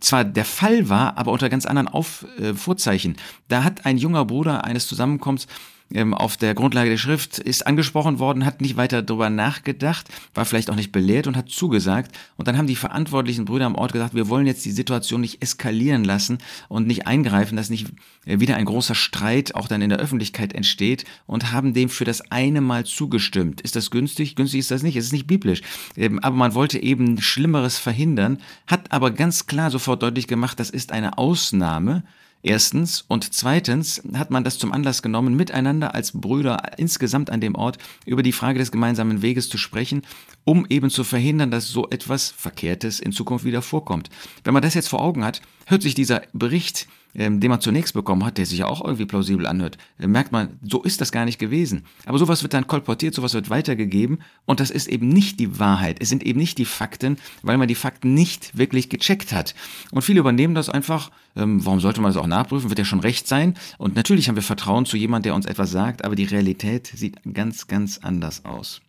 zwar 0.00 0.24
der 0.24 0.44
Fall 0.44 0.88
war, 0.88 1.16
aber 1.16 1.32
unter 1.32 1.48
ganz 1.48 1.66
anderen 1.66 1.88
auf, 1.88 2.26
äh, 2.38 2.54
Vorzeichen. 2.54 3.16
Da 3.48 3.64
hat 3.64 3.86
ein 3.86 3.98
junger 3.98 4.24
Bruder 4.24 4.64
eines 4.64 4.86
Zusammenkommens 4.86 5.46
ähm, 5.92 6.14
auf 6.14 6.36
der 6.36 6.54
Grundlage 6.54 6.90
der 6.90 6.96
Schrift 6.96 7.38
ist 7.38 7.66
angesprochen 7.66 8.18
worden, 8.18 8.44
hat 8.44 8.60
nicht 8.60 8.76
weiter 8.76 9.02
darüber 9.02 9.30
nachgedacht, 9.30 10.08
war 10.34 10.44
vielleicht 10.44 10.70
auch 10.70 10.74
nicht 10.74 10.92
belehrt 10.92 11.26
und 11.26 11.36
hat 11.36 11.48
zugesagt. 11.48 12.16
Und 12.36 12.48
dann 12.48 12.58
haben 12.58 12.66
die 12.66 12.76
verantwortlichen 12.76 13.44
Brüder 13.44 13.66
am 13.66 13.76
Ort 13.76 13.92
gesagt, 13.92 14.14
wir 14.14 14.28
wollen 14.28 14.46
jetzt 14.46 14.64
die 14.64 14.72
Situation 14.72 15.20
nicht 15.20 15.42
eskalieren 15.42 16.04
lassen 16.04 16.38
und 16.68 16.86
nicht 16.86 17.06
eingreifen, 17.06 17.56
dass 17.56 17.70
nicht 17.70 17.88
äh, 18.24 18.40
wieder 18.40 18.56
ein 18.56 18.64
großer 18.64 18.94
Streit 18.94 19.54
auch 19.54 19.68
dann 19.68 19.82
in 19.82 19.90
der 19.90 19.98
Öffentlichkeit 19.98 20.52
entsteht 20.52 21.04
und 21.26 21.52
haben 21.52 21.72
dem 21.72 21.88
für 21.88 22.04
das 22.04 22.30
eine 22.30 22.60
Mal 22.60 22.84
zugestimmt. 22.84 23.60
Ist 23.60 23.76
das 23.76 23.90
günstig? 23.90 24.36
Günstig 24.36 24.60
ist 24.60 24.70
das 24.70 24.82
nicht, 24.82 24.96
es 24.96 25.06
ist 25.06 25.12
nicht 25.12 25.26
biblisch. 25.26 25.62
Ähm, 25.96 26.18
aber 26.18 26.36
man 26.36 26.54
wollte 26.54 26.82
eben 26.82 27.20
Schlimmeres 27.20 27.78
verhindern, 27.78 28.38
hat 28.66 28.92
aber 28.92 29.12
ganz 29.12 29.46
klar 29.46 29.70
sofort 29.70 30.02
deutlich 30.02 30.26
gemacht, 30.26 30.58
das 30.58 30.70
ist 30.70 30.92
eine 30.92 31.18
Ausnahme 31.18 32.02
Erstens. 32.46 33.04
Und 33.08 33.34
zweitens 33.34 34.00
hat 34.14 34.30
man 34.30 34.44
das 34.44 34.56
zum 34.56 34.72
Anlass 34.72 35.02
genommen, 35.02 35.34
miteinander 35.34 35.96
als 35.96 36.12
Brüder 36.12 36.78
insgesamt 36.78 37.28
an 37.28 37.40
dem 37.40 37.56
Ort 37.56 37.78
über 38.04 38.22
die 38.22 38.30
Frage 38.30 38.60
des 38.60 38.70
gemeinsamen 38.70 39.20
Weges 39.20 39.48
zu 39.48 39.58
sprechen, 39.58 40.02
um 40.46 40.64
eben 40.70 40.88
zu 40.88 41.04
verhindern, 41.04 41.50
dass 41.50 41.68
so 41.68 41.90
etwas 41.90 42.30
Verkehrtes 42.30 43.00
in 43.00 43.12
Zukunft 43.12 43.44
wieder 43.44 43.60
vorkommt. 43.60 44.08
Wenn 44.44 44.54
man 44.54 44.62
das 44.62 44.72
jetzt 44.72 44.88
vor 44.88 45.02
Augen 45.02 45.24
hat, 45.24 45.42
hört 45.66 45.82
sich 45.82 45.94
dieser 45.94 46.22
Bericht 46.32 46.86
ähm, 47.18 47.40
den 47.40 47.50
man 47.50 47.60
zunächst 47.60 47.94
bekommen 47.94 48.24
hat, 48.24 48.38
der 48.38 48.46
sich 48.46 48.58
ja 48.58 48.66
auch 48.66 48.84
irgendwie 48.84 49.06
plausibel 49.06 49.46
anhört, 49.46 49.78
äh, 49.98 50.06
merkt 50.06 50.32
man, 50.32 50.58
so 50.62 50.82
ist 50.82 51.00
das 51.00 51.12
gar 51.12 51.24
nicht 51.24 51.38
gewesen. 51.38 51.84
Aber 52.04 52.18
sowas 52.18 52.42
wird 52.42 52.52
dann 52.54 52.66
kolportiert, 52.66 53.14
sowas 53.14 53.34
wird 53.34 53.50
weitergegeben 53.50 54.18
und 54.44 54.60
das 54.60 54.70
ist 54.70 54.86
eben 54.86 55.08
nicht 55.08 55.40
die 55.40 55.58
Wahrheit. 55.58 55.96
Es 56.00 56.10
sind 56.10 56.24
eben 56.24 56.38
nicht 56.38 56.58
die 56.58 56.64
Fakten, 56.64 57.16
weil 57.42 57.56
man 57.56 57.68
die 57.68 57.74
Fakten 57.74 58.14
nicht 58.14 58.56
wirklich 58.56 58.88
gecheckt 58.88 59.32
hat. 59.32 59.54
Und 59.90 60.02
viele 60.02 60.20
übernehmen 60.20 60.54
das 60.54 60.68
einfach, 60.68 61.10
ähm, 61.36 61.64
warum 61.64 61.80
sollte 61.80 62.00
man 62.00 62.12
das 62.12 62.22
auch 62.22 62.26
nachprüfen, 62.26 62.68
wird 62.68 62.78
ja 62.78 62.84
schon 62.84 63.00
recht 63.00 63.26
sein. 63.26 63.54
Und 63.78 63.96
natürlich 63.96 64.28
haben 64.28 64.36
wir 64.36 64.42
Vertrauen 64.42 64.84
zu 64.84 64.96
jemandem, 64.96 65.30
der 65.30 65.34
uns 65.34 65.46
etwas 65.46 65.70
sagt, 65.70 66.04
aber 66.04 66.16
die 66.16 66.24
Realität 66.24 66.86
sieht 66.94 67.16
ganz, 67.32 67.66
ganz 67.66 67.98
anders 67.98 68.44
aus. 68.44 68.82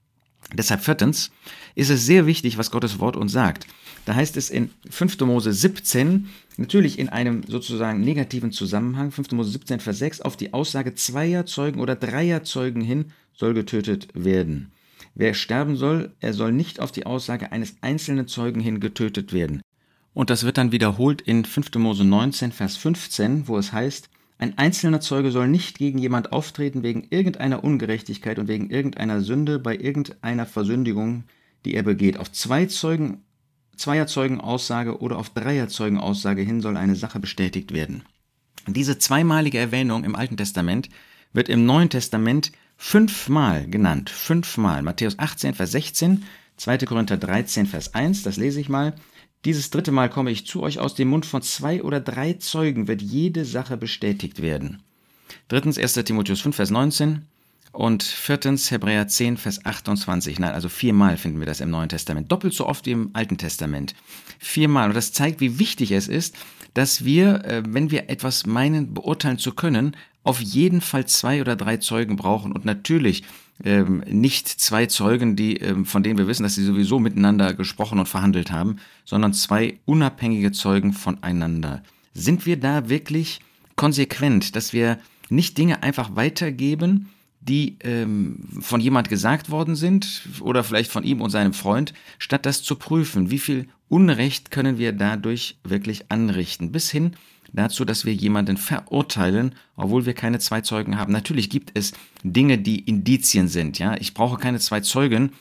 Deshalb 0.53 0.81
viertens 0.81 1.31
ist 1.75 1.89
es 1.89 2.05
sehr 2.05 2.25
wichtig, 2.25 2.57
was 2.57 2.71
Gottes 2.71 2.99
Wort 2.99 3.17
uns 3.17 3.31
sagt. 3.31 3.67
Da 4.05 4.15
heißt 4.15 4.37
es 4.37 4.49
in 4.49 4.69
5. 4.89 5.19
Mose 5.21 5.51
17, 5.51 6.29
natürlich 6.55 6.97
in 6.97 7.09
einem 7.09 7.43
sozusagen 7.45 7.99
negativen 8.01 8.53
Zusammenhang, 8.53 9.11
5. 9.11 9.31
Mose 9.33 9.51
17, 9.51 9.81
Vers 9.81 9.99
6, 9.99 10.21
auf 10.21 10.37
die 10.37 10.53
Aussage 10.53 10.95
zweier 10.95 11.45
Zeugen 11.45 11.81
oder 11.81 11.95
dreier 11.95 12.43
Zeugen 12.43 12.81
hin 12.81 13.11
soll 13.33 13.53
getötet 13.53 14.07
werden. 14.13 14.71
Wer 15.13 15.33
sterben 15.33 15.75
soll, 15.75 16.13
er 16.19 16.33
soll 16.33 16.53
nicht 16.53 16.79
auf 16.79 16.91
die 16.91 17.05
Aussage 17.05 17.51
eines 17.51 17.75
einzelnen 17.81 18.27
Zeugen 18.27 18.61
hin 18.61 18.79
getötet 18.79 19.33
werden. 19.33 19.61
Und 20.13 20.29
das 20.29 20.43
wird 20.43 20.57
dann 20.57 20.71
wiederholt 20.71 21.21
in 21.21 21.43
5. 21.43 21.75
Mose 21.75 22.05
19, 22.05 22.51
Vers 22.51 22.77
15, 22.77 23.47
wo 23.47 23.57
es 23.57 23.73
heißt, 23.73 24.09
ein 24.39 24.57
einzelner 24.57 25.01
Zeuge 25.01 25.31
soll 25.31 25.47
nicht 25.47 25.77
gegen 25.77 25.97
jemand 25.97 26.31
auftreten 26.31 26.83
wegen 26.83 27.07
irgendeiner 27.09 27.63
Ungerechtigkeit 27.63 28.37
und 28.37 28.47
wegen 28.47 28.69
irgendeiner 28.69 29.21
Sünde 29.21 29.57
bei 29.57 29.75
irgendeiner 29.75 30.45
Versündigung, 30.45 31.23
die 31.65 31.73
er 31.73 31.83
begeht. 31.83 32.17
Auf 32.17 32.31
zwei 32.31 32.67
Zeugen 32.67 33.23
Zweierzeugenaussage 33.77 34.99
oder 35.01 35.17
auf 35.17 35.29
Dreierzeugenaussage 35.29 36.41
hin 36.41 36.61
soll 36.61 36.77
eine 36.77 36.95
Sache 36.95 37.19
bestätigt 37.19 37.73
werden. 37.73 38.03
Diese 38.65 38.97
zweimalige 38.97 39.59
Erwähnung 39.59 40.03
im 40.03 40.15
Alten 40.15 40.35
Testament 40.35 40.89
wird 41.31 41.47
im 41.47 41.65
Neuen 41.65 41.89
Testament 41.89 42.51
fünfmal 42.75 43.67
genannt. 43.67 44.09
Fünfmal. 44.09 44.81
Matthäus 44.81 45.19
18, 45.19 45.53
Vers 45.53 45.71
16, 45.71 46.23
2. 46.57 46.79
Korinther 46.79 47.17
13, 47.17 47.67
Vers 47.67 47.93
1, 47.93 48.23
das 48.23 48.37
lese 48.37 48.59
ich 48.59 48.67
mal. 48.67 48.93
Dieses 49.47 49.69
dritte 49.69 49.93
Mal 49.93 50.09
komme 50.09 50.29
ich 50.29 50.45
zu 50.45 50.61
euch, 50.61 50.77
aus 50.77 50.93
dem 50.93 51.07
Mund 51.07 51.25
von 51.25 51.41
zwei 51.41 51.81
oder 51.81 52.01
drei 52.01 52.33
Zeugen 52.33 52.89
wird 52.89 53.01
jede 53.01 53.45
Sache 53.45 53.77
bestätigt 53.77 54.41
werden. 54.41 54.83
Drittens 55.47 55.77
1. 55.77 55.93
Timotheus 55.93 56.41
5, 56.41 56.53
Vers 56.53 56.69
19. 56.69 57.21
Und 57.71 58.03
viertens 58.03 58.71
Hebräer 58.71 59.07
10, 59.07 59.37
Vers 59.37 59.63
28. 59.63 60.37
Nein, 60.39 60.51
also 60.51 60.67
viermal 60.67 61.15
finden 61.15 61.39
wir 61.39 61.45
das 61.45 61.61
im 61.61 61.69
Neuen 61.69 61.87
Testament. 61.87 62.29
Doppelt 62.29 62.53
so 62.53 62.65
oft 62.65 62.87
wie 62.87 62.91
im 62.91 63.11
Alten 63.13 63.37
Testament. 63.37 63.95
Viermal. 64.37 64.89
Und 64.89 64.95
das 64.95 65.13
zeigt, 65.13 65.39
wie 65.39 65.59
wichtig 65.59 65.91
es 65.91 66.09
ist, 66.09 66.35
dass 66.77 67.03
wir, 67.03 67.43
äh, 67.43 67.63
wenn 67.67 67.89
wir 67.89 68.07
etwas 68.07 68.45
meinen, 68.45 68.93
beurteilen 68.93 69.39
zu 69.39 69.53
können, 69.53 69.97
auf 70.23 70.41
jeden 70.41 70.81
Fall 70.81 71.07
zwei 71.07 71.41
oder 71.41 71.55
drei 71.55 71.77
Zeugen 71.77 72.17
brauchen. 72.17 72.51
Und 72.51 72.65
natürlich 72.65 73.23
ähm, 73.63 74.03
nicht 74.07 74.47
zwei 74.47 74.85
Zeugen, 74.85 75.35
die, 75.35 75.57
ähm, 75.57 75.87
von 75.87 76.03
denen 76.03 76.19
wir 76.19 76.27
wissen, 76.27 76.43
dass 76.43 76.53
sie 76.53 76.63
sowieso 76.63 76.99
miteinander 76.99 77.55
gesprochen 77.55 77.97
und 77.97 78.07
verhandelt 78.07 78.51
haben, 78.51 78.75
sondern 79.05 79.33
zwei 79.33 79.79
unabhängige 79.85 80.51
Zeugen 80.51 80.93
voneinander. 80.93 81.81
Sind 82.13 82.45
wir 82.45 82.59
da 82.59 82.89
wirklich 82.89 83.39
konsequent, 83.75 84.55
dass 84.55 84.71
wir 84.71 84.99
nicht 85.29 85.57
Dinge 85.57 85.81
einfach 85.81 86.15
weitergeben, 86.15 87.09
die 87.47 87.77
ähm, 87.81 88.39
von 88.59 88.81
jemand 88.81 89.09
gesagt 89.09 89.49
worden 89.49 89.75
sind 89.75 90.23
oder 90.41 90.63
vielleicht 90.63 90.91
von 90.91 91.03
ihm 91.03 91.21
und 91.21 91.29
seinem 91.29 91.53
Freund, 91.53 91.93
statt 92.19 92.45
das 92.45 92.63
zu 92.63 92.75
prüfen, 92.75 93.31
wie 93.31 93.39
viel 93.39 93.67
Unrecht 93.89 94.51
können 94.51 94.77
wir 94.77 94.91
dadurch 94.91 95.57
wirklich 95.63 96.11
anrichten, 96.11 96.71
bis 96.71 96.91
hin 96.91 97.15
dazu, 97.53 97.85
dass 97.85 98.05
wir 98.05 98.13
jemanden 98.13 98.57
verurteilen, 98.57 99.55
obwohl 99.75 100.05
wir 100.05 100.13
keine 100.13 100.39
zwei 100.39 100.61
Zeugen 100.61 100.97
haben. 100.97 101.13
Natürlich 101.13 101.49
gibt 101.49 101.71
es 101.77 101.93
Dinge, 102.23 102.57
die 102.57 102.79
Indizien 102.79 103.47
sind. 103.47 103.79
Ja, 103.79 103.95
ich 103.97 104.13
brauche 104.13 104.37
keine 104.37 104.59
zwei 104.59 104.81
Zeugen, 104.81 105.31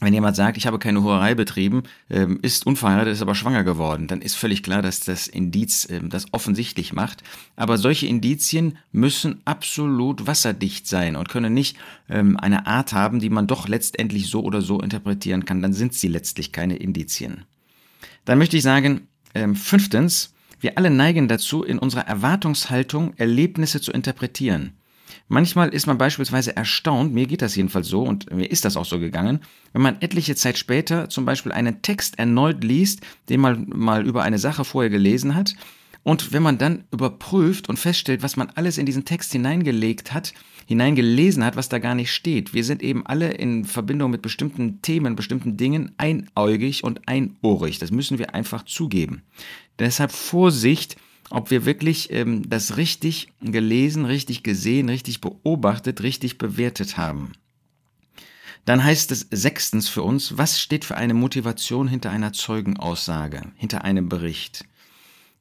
wenn 0.00 0.12
jemand 0.12 0.34
sagt, 0.34 0.56
ich 0.56 0.66
habe 0.66 0.78
keine 0.78 1.02
Hurerei 1.02 1.34
betrieben, 1.34 1.84
ähm, 2.10 2.40
ist 2.42 2.66
unverheiratet, 2.66 3.12
ist 3.12 3.22
aber 3.22 3.34
schwanger 3.34 3.62
geworden, 3.62 4.08
dann 4.08 4.22
ist 4.22 4.34
völlig 4.34 4.62
klar, 4.62 4.82
dass 4.82 5.00
das 5.00 5.28
Indiz 5.28 5.88
ähm, 5.88 6.10
das 6.10 6.26
offensichtlich 6.32 6.92
macht. 6.92 7.22
Aber 7.54 7.78
solche 7.78 8.06
Indizien 8.06 8.76
müssen 8.90 9.40
absolut 9.44 10.26
wasserdicht 10.26 10.88
sein 10.88 11.14
und 11.14 11.28
können 11.28 11.54
nicht 11.54 11.76
ähm, 12.08 12.36
eine 12.36 12.66
Art 12.66 12.92
haben, 12.92 13.20
die 13.20 13.30
man 13.30 13.46
doch 13.46 13.68
letztendlich 13.68 14.26
so 14.26 14.42
oder 14.42 14.62
so 14.62 14.80
interpretieren 14.80 15.44
kann. 15.44 15.62
Dann 15.62 15.72
sind 15.72 15.94
sie 15.94 16.08
letztlich 16.08 16.50
keine 16.50 16.76
Indizien. 16.76 17.44
Dann 18.24 18.38
möchte 18.38 18.56
ich 18.56 18.62
sagen, 18.62 19.08
fünftens, 19.54 20.32
wir 20.60 20.78
alle 20.78 20.88
neigen 20.88 21.28
dazu, 21.28 21.62
in 21.62 21.78
unserer 21.78 22.06
Erwartungshaltung 22.06 23.12
Erlebnisse 23.16 23.80
zu 23.80 23.92
interpretieren. 23.92 24.72
Manchmal 25.28 25.70
ist 25.70 25.86
man 25.86 25.98
beispielsweise 25.98 26.56
erstaunt, 26.56 27.12
mir 27.12 27.26
geht 27.26 27.42
das 27.42 27.56
jedenfalls 27.56 27.88
so 27.88 28.02
und 28.02 28.32
mir 28.32 28.46
ist 28.46 28.64
das 28.64 28.76
auch 28.76 28.84
so 28.84 28.98
gegangen, 28.98 29.40
wenn 29.72 29.82
man 29.82 30.00
etliche 30.00 30.34
Zeit 30.36 30.58
später 30.58 31.08
zum 31.08 31.24
Beispiel 31.24 31.52
einen 31.52 31.82
Text 31.82 32.18
erneut 32.18 32.62
liest, 32.62 33.00
den 33.28 33.40
man 33.40 33.66
mal 33.68 34.06
über 34.06 34.22
eine 34.22 34.38
Sache 34.38 34.64
vorher 34.64 34.90
gelesen 34.90 35.34
hat, 35.34 35.54
und 36.04 36.32
wenn 36.32 36.42
man 36.42 36.58
dann 36.58 36.84
überprüft 36.92 37.68
und 37.70 37.78
feststellt, 37.78 38.22
was 38.22 38.36
man 38.36 38.50
alles 38.54 38.76
in 38.76 38.84
diesen 38.84 39.06
Text 39.06 39.32
hineingelegt 39.32 40.12
hat, 40.12 40.34
hineingelesen 40.66 41.42
hat, 41.42 41.56
was 41.56 41.70
da 41.70 41.78
gar 41.78 41.94
nicht 41.94 42.12
steht. 42.12 42.52
Wir 42.52 42.62
sind 42.62 42.82
eben 42.82 43.06
alle 43.06 43.32
in 43.32 43.64
Verbindung 43.64 44.10
mit 44.10 44.20
bestimmten 44.20 44.82
Themen, 44.82 45.16
bestimmten 45.16 45.56
Dingen 45.56 45.92
einäugig 45.96 46.84
und 46.84 47.08
einohrig. 47.08 47.78
Das 47.78 47.90
müssen 47.90 48.18
wir 48.18 48.34
einfach 48.34 48.66
zugeben. 48.66 49.22
Deshalb 49.78 50.12
Vorsicht, 50.12 50.96
ob 51.30 51.50
wir 51.50 51.64
wirklich 51.64 52.12
ähm, 52.12 52.48
das 52.48 52.76
richtig 52.76 53.28
gelesen, 53.40 54.04
richtig 54.04 54.42
gesehen, 54.42 54.88
richtig 54.88 55.20
beobachtet, 55.20 56.02
richtig 56.02 56.38
bewertet 56.38 56.96
haben. 56.96 57.32
Dann 58.64 58.82
heißt 58.82 59.10
es 59.12 59.26
sechstens 59.30 59.88
für 59.88 60.02
uns, 60.02 60.38
was 60.38 60.60
steht 60.60 60.84
für 60.84 60.96
eine 60.96 61.14
Motivation 61.14 61.86
hinter 61.86 62.10
einer 62.10 62.32
Zeugenaussage, 62.32 63.42
hinter 63.56 63.84
einem 63.84 64.08
Bericht? 64.08 64.64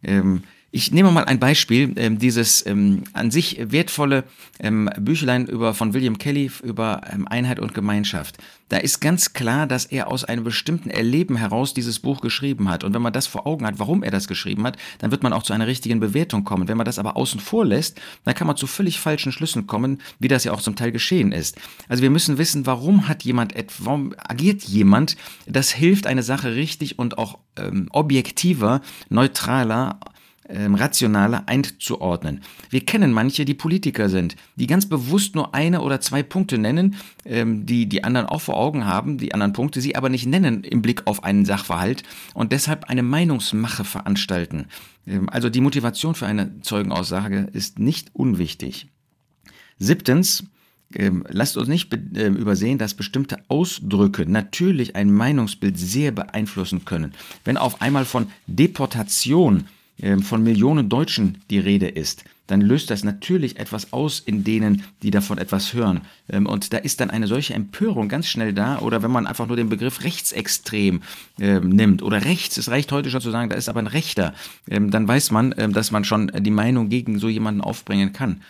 Ähm, 0.03 0.43
Ich 0.75 0.91
nehme 0.91 1.11
mal 1.11 1.25
ein 1.25 1.37
Beispiel, 1.37 1.93
ähm, 1.97 2.17
dieses 2.17 2.65
ähm, 2.65 3.03
an 3.13 3.29
sich 3.29 3.59
wertvolle 3.61 4.23
ähm, 4.59 4.89
Büchlein 4.99 5.45
über, 5.45 5.75
von 5.75 5.93
William 5.93 6.17
Kelly 6.17 6.49
über 6.63 7.01
ähm, 7.13 7.27
Einheit 7.27 7.59
und 7.59 7.75
Gemeinschaft. 7.75 8.39
Da 8.69 8.77
ist 8.77 8.99
ganz 8.99 9.33
klar, 9.33 9.67
dass 9.67 9.85
er 9.85 10.07
aus 10.07 10.23
einem 10.23 10.43
bestimmten 10.43 10.89
Erleben 10.89 11.35
heraus 11.35 11.75
dieses 11.75 11.99
Buch 11.99 12.21
geschrieben 12.21 12.69
hat. 12.69 12.83
Und 12.83 12.95
wenn 12.95 13.03
man 13.03 13.13
das 13.13 13.27
vor 13.27 13.45
Augen 13.45 13.67
hat, 13.67 13.77
warum 13.77 14.01
er 14.01 14.09
das 14.09 14.27
geschrieben 14.27 14.65
hat, 14.65 14.77
dann 14.97 15.11
wird 15.11 15.21
man 15.21 15.31
auch 15.31 15.43
zu 15.43 15.53
einer 15.53 15.67
richtigen 15.67 15.99
Bewertung 15.99 16.43
kommen. 16.43 16.67
Wenn 16.67 16.77
man 16.77 16.85
das 16.85 16.97
aber 16.97 17.17
außen 17.17 17.39
vor 17.39 17.65
lässt, 17.65 18.01
dann 18.23 18.33
kann 18.33 18.47
man 18.47 18.57
zu 18.57 18.65
völlig 18.65 18.99
falschen 18.99 19.31
Schlüssen 19.31 19.67
kommen, 19.67 20.01
wie 20.17 20.27
das 20.27 20.43
ja 20.43 20.53
auch 20.53 20.61
zum 20.61 20.75
Teil 20.75 20.91
geschehen 20.91 21.33
ist. 21.33 21.55
Also 21.87 22.01
wir 22.01 22.09
müssen 22.09 22.39
wissen, 22.39 22.65
warum 22.65 23.07
hat 23.07 23.21
jemand, 23.21 23.53
warum 23.77 24.15
agiert 24.17 24.63
jemand, 24.63 25.17
das 25.45 25.69
hilft, 25.69 26.07
eine 26.07 26.23
Sache 26.23 26.55
richtig 26.55 26.97
und 26.97 27.19
auch 27.19 27.37
ähm, 27.57 27.89
objektiver, 27.91 28.81
neutraler 29.09 29.99
ähm, 30.49 30.75
rationaler 30.75 31.43
einzuordnen. 31.47 32.41
Wir 32.69 32.85
kennen 32.85 33.11
manche, 33.11 33.45
die 33.45 33.53
Politiker 33.53 34.09
sind, 34.09 34.35
die 34.55 34.67
ganz 34.67 34.87
bewusst 34.87 35.35
nur 35.35 35.53
eine 35.55 35.81
oder 35.81 36.01
zwei 36.01 36.23
Punkte 36.23 36.57
nennen, 36.57 36.95
ähm, 37.25 37.65
die 37.65 37.87
die 37.87 38.03
anderen 38.03 38.27
auch 38.27 38.41
vor 38.41 38.57
Augen 38.57 38.85
haben, 38.85 39.17
die 39.17 39.33
anderen 39.33 39.53
Punkte 39.53 39.81
sie 39.81 39.95
aber 39.95 40.09
nicht 40.09 40.25
nennen 40.25 40.63
im 40.63 40.81
Blick 40.81 41.07
auf 41.07 41.23
einen 41.23 41.45
Sachverhalt 41.45 42.03
und 42.33 42.51
deshalb 42.51 42.89
eine 42.89 43.03
Meinungsmache 43.03 43.83
veranstalten. 43.83 44.65
Ähm, 45.07 45.29
also 45.29 45.49
die 45.49 45.61
Motivation 45.61 46.15
für 46.15 46.27
eine 46.27 46.61
Zeugenaussage 46.61 47.49
ist 47.53 47.79
nicht 47.79 48.11
unwichtig. 48.13 48.87
Siebtens, 49.79 50.45
ähm, 50.95 51.25
lasst 51.29 51.57
uns 51.57 51.67
nicht 51.67 51.93
äh, 51.93 52.27
übersehen, 52.27 52.77
dass 52.77 52.93
bestimmte 52.93 53.37
Ausdrücke 53.47 54.29
natürlich 54.29 54.95
ein 54.95 55.11
Meinungsbild 55.11 55.77
sehr 55.77 56.11
beeinflussen 56.11 56.85
können. 56.85 57.13
Wenn 57.43 57.57
auf 57.57 57.81
einmal 57.81 58.05
von 58.05 58.27
Deportation 58.47 59.57
ähm, 59.57 59.65
von 60.23 60.43
Millionen 60.43 60.89
Deutschen 60.89 61.37
die 61.49 61.59
Rede 61.59 61.87
ist, 61.87 62.25
dann 62.47 62.61
löst 62.61 62.89
das 62.89 63.03
natürlich 63.03 63.57
etwas 63.57 63.93
aus 63.93 64.19
in 64.19 64.43
denen, 64.43 64.83
die 65.01 65.11
davon 65.11 65.37
etwas 65.37 65.73
hören. 65.73 66.01
Ähm, 66.29 66.45
und 66.45 66.73
da 66.73 66.77
ist 66.77 66.99
dann 66.99 67.09
eine 67.09 67.27
solche 67.27 67.53
Empörung 67.53 68.09
ganz 68.09 68.27
schnell 68.27 68.53
da. 68.53 68.79
Oder 68.79 69.01
wenn 69.01 69.11
man 69.11 69.27
einfach 69.27 69.47
nur 69.47 69.55
den 69.55 69.69
Begriff 69.69 70.03
rechtsextrem 70.03 71.01
ähm, 71.39 71.69
nimmt 71.69 72.01
oder 72.03 72.25
rechts, 72.25 72.57
es 72.57 72.69
reicht 72.69 72.91
heute 72.91 73.09
schon 73.09 73.21
zu 73.21 73.31
sagen, 73.31 73.49
da 73.49 73.55
ist 73.55 73.69
aber 73.69 73.79
ein 73.79 73.87
Rechter, 73.87 74.33
ähm, 74.69 74.91
dann 74.91 75.07
weiß 75.07 75.31
man, 75.31 75.55
ähm, 75.57 75.73
dass 75.73 75.91
man 75.91 76.03
schon 76.03 76.31
die 76.39 76.51
Meinung 76.51 76.89
gegen 76.89 77.17
so 77.17 77.29
jemanden 77.29 77.61
aufbringen 77.61 78.11
kann. 78.11 78.41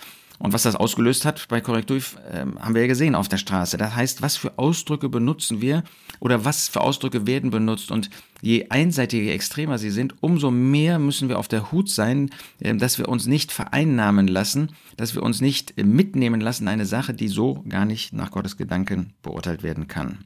Und 0.44 0.52
was 0.52 0.64
das 0.64 0.76
ausgelöst 0.76 1.24
hat 1.24 1.48
bei 1.48 1.62
Korrektiv, 1.62 2.18
äh, 2.30 2.46
haben 2.60 2.76
wir 2.76 2.82
ja 2.82 2.88
gesehen 2.88 3.16
auf 3.16 3.30
der 3.30 3.38
Straße. 3.38 3.78
Das 3.78 3.96
heißt, 3.96 4.22
was 4.22 4.36
für 4.36 4.60
Ausdrücke 4.60 5.08
benutzen 5.08 5.62
wir 5.62 5.86
oder 6.20 6.44
was 6.44 6.68
für 6.68 6.82
Ausdrücke 6.82 7.26
werden 7.26 7.50
benutzt. 7.50 7.92
Und 7.92 8.10
je 8.42 8.68
einseitiger, 8.70 9.24
je 9.24 9.32
extremer 9.32 9.78
sie 9.78 9.90
sind, 9.90 10.22
umso 10.22 10.52
mehr 10.52 11.00
müssen 11.00 11.30
wir 11.30 11.40
auf 11.40 11.48
der 11.48 11.72
Hut 11.72 11.90
sein, 11.90 12.30
äh, 12.60 12.76
dass 12.76 12.98
wir 12.98 13.08
uns 13.08 13.26
nicht 13.26 13.54
vereinnahmen 13.54 14.28
lassen, 14.28 14.72
dass 14.98 15.16
wir 15.16 15.24
uns 15.24 15.40
nicht 15.40 15.78
äh, 15.78 15.86
mitnehmen 15.86 16.42
lassen, 16.42 16.68
eine 16.68 16.86
Sache, 16.86 17.14
die 17.14 17.30
so 17.30 17.64
gar 17.70 17.86
nicht 17.86 18.12
nach 18.12 18.30
Gottes 18.30 18.58
Gedanken 18.58 19.14
beurteilt 19.22 19.64
werden 19.64 19.88
kann. 19.88 20.26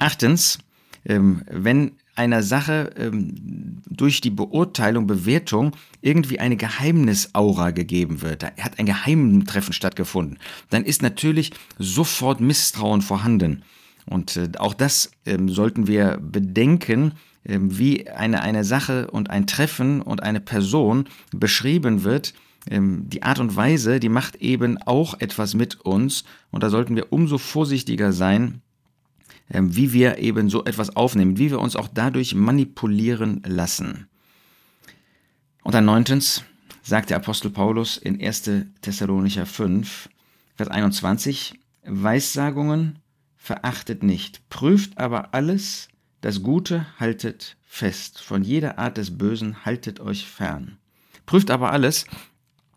Achtens, 0.00 0.58
ähm, 1.04 1.42
wenn 1.48 1.92
einer 2.16 2.42
Sache 2.42 2.92
ähm, 2.96 3.82
durch 3.88 4.20
die 4.20 4.30
Beurteilung, 4.30 5.06
Bewertung 5.06 5.76
irgendwie 6.00 6.40
eine 6.40 6.56
Geheimnisaura 6.56 7.70
gegeben 7.70 8.22
wird, 8.22 8.42
da 8.42 8.50
hat 8.60 8.78
ein 8.78 8.86
Geheimtreffen 8.86 9.72
stattgefunden, 9.72 10.38
dann 10.70 10.84
ist 10.84 11.02
natürlich 11.02 11.52
sofort 11.78 12.40
Misstrauen 12.40 13.02
vorhanden. 13.02 13.62
Und 14.08 14.36
äh, 14.36 14.48
auch 14.58 14.74
das 14.74 15.10
ähm, 15.24 15.48
sollten 15.48 15.86
wir 15.86 16.18
bedenken, 16.20 17.12
äh, 17.44 17.58
wie 17.60 18.08
eine, 18.08 18.42
eine 18.42 18.64
Sache 18.64 19.10
und 19.10 19.30
ein 19.30 19.46
Treffen 19.46 20.00
und 20.00 20.22
eine 20.22 20.40
Person 20.40 21.06
beschrieben 21.32 22.04
wird. 22.04 22.34
Ähm, 22.68 23.08
die 23.08 23.22
Art 23.22 23.38
und 23.38 23.56
Weise, 23.56 24.00
die 24.00 24.08
macht 24.08 24.36
eben 24.36 24.78
auch 24.78 25.20
etwas 25.20 25.54
mit 25.54 25.80
uns. 25.80 26.24
Und 26.50 26.62
da 26.62 26.70
sollten 26.70 26.96
wir 26.96 27.12
umso 27.12 27.38
vorsichtiger 27.38 28.12
sein, 28.12 28.40
ähm, 28.44 28.62
wie 29.48 29.92
wir 29.92 30.18
eben 30.18 30.50
so 30.50 30.64
etwas 30.64 30.96
aufnehmen, 30.96 31.38
wie 31.38 31.50
wir 31.50 31.60
uns 31.60 31.76
auch 31.76 31.88
dadurch 31.92 32.34
manipulieren 32.34 33.42
lassen. 33.46 34.08
Und 35.62 35.74
dann 35.74 35.84
neuntens 35.84 36.44
sagt 36.82 37.10
der 37.10 37.16
Apostel 37.16 37.50
Paulus 37.50 37.96
in 37.96 38.20
1. 38.20 38.50
Thessalonicher 38.80 39.46
5, 39.46 40.08
Vers 40.54 40.68
21, 40.68 41.58
Weissagungen 41.84 43.00
verachtet 43.36 44.02
nicht, 44.02 44.48
prüft 44.48 44.98
aber 44.98 45.34
alles, 45.34 45.88
das 46.20 46.42
Gute 46.42 46.86
haltet 46.98 47.56
fest, 47.66 48.20
von 48.20 48.42
jeder 48.42 48.78
Art 48.78 48.96
des 48.96 49.18
Bösen 49.18 49.64
haltet 49.64 50.00
euch 50.00 50.26
fern. 50.26 50.78
Prüft 51.26 51.50
aber 51.50 51.72
alles, 51.72 52.06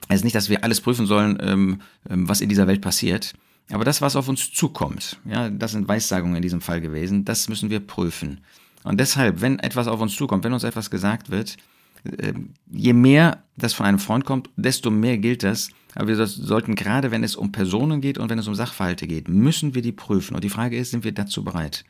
also 0.07 0.23
nicht, 0.23 0.35
dass 0.35 0.49
wir 0.49 0.63
alles 0.63 0.81
prüfen 0.81 1.05
sollen, 1.05 1.37
ähm, 1.41 1.81
ähm, 2.09 2.27
was 2.27 2.41
in 2.41 2.49
dieser 2.49 2.67
Welt 2.67 2.81
passiert, 2.81 3.33
aber 3.71 3.85
das, 3.85 4.01
was 4.01 4.15
auf 4.15 4.27
uns 4.27 4.51
zukommt, 4.51 5.19
ja, 5.25 5.49
das 5.49 5.71
sind 5.71 5.87
Weissagungen 5.87 6.35
in 6.35 6.41
diesem 6.41 6.61
Fall 6.61 6.81
gewesen, 6.81 7.25
das 7.25 7.49
müssen 7.49 7.69
wir 7.69 7.79
prüfen. 7.79 8.41
Und 8.83 8.99
deshalb, 8.99 9.41
wenn 9.41 9.59
etwas 9.59 9.87
auf 9.87 10.01
uns 10.01 10.15
zukommt, 10.15 10.43
wenn 10.43 10.53
uns 10.53 10.63
etwas 10.63 10.89
gesagt 10.89 11.29
wird, 11.29 11.57
äh, 12.03 12.33
je 12.71 12.93
mehr 12.93 13.43
das 13.57 13.73
von 13.73 13.85
einem 13.85 13.99
Freund 13.99 14.25
kommt, 14.25 14.49
desto 14.55 14.89
mehr 14.89 15.17
gilt 15.17 15.43
das. 15.43 15.69
Aber 15.95 16.07
wir 16.07 16.27
sollten 16.27 16.75
gerade, 16.75 17.11
wenn 17.11 17.23
es 17.23 17.35
um 17.35 17.51
Personen 17.51 18.01
geht 18.01 18.17
und 18.17 18.29
wenn 18.29 18.39
es 18.39 18.47
um 18.47 18.55
Sachverhalte 18.55 19.07
geht, 19.07 19.27
müssen 19.27 19.75
wir 19.75 19.81
die 19.81 19.91
prüfen. 19.91 20.35
Und 20.35 20.43
die 20.43 20.49
Frage 20.49 20.77
ist, 20.77 20.91
sind 20.91 21.03
wir 21.03 21.11
dazu 21.11 21.43
bereit? 21.43 21.83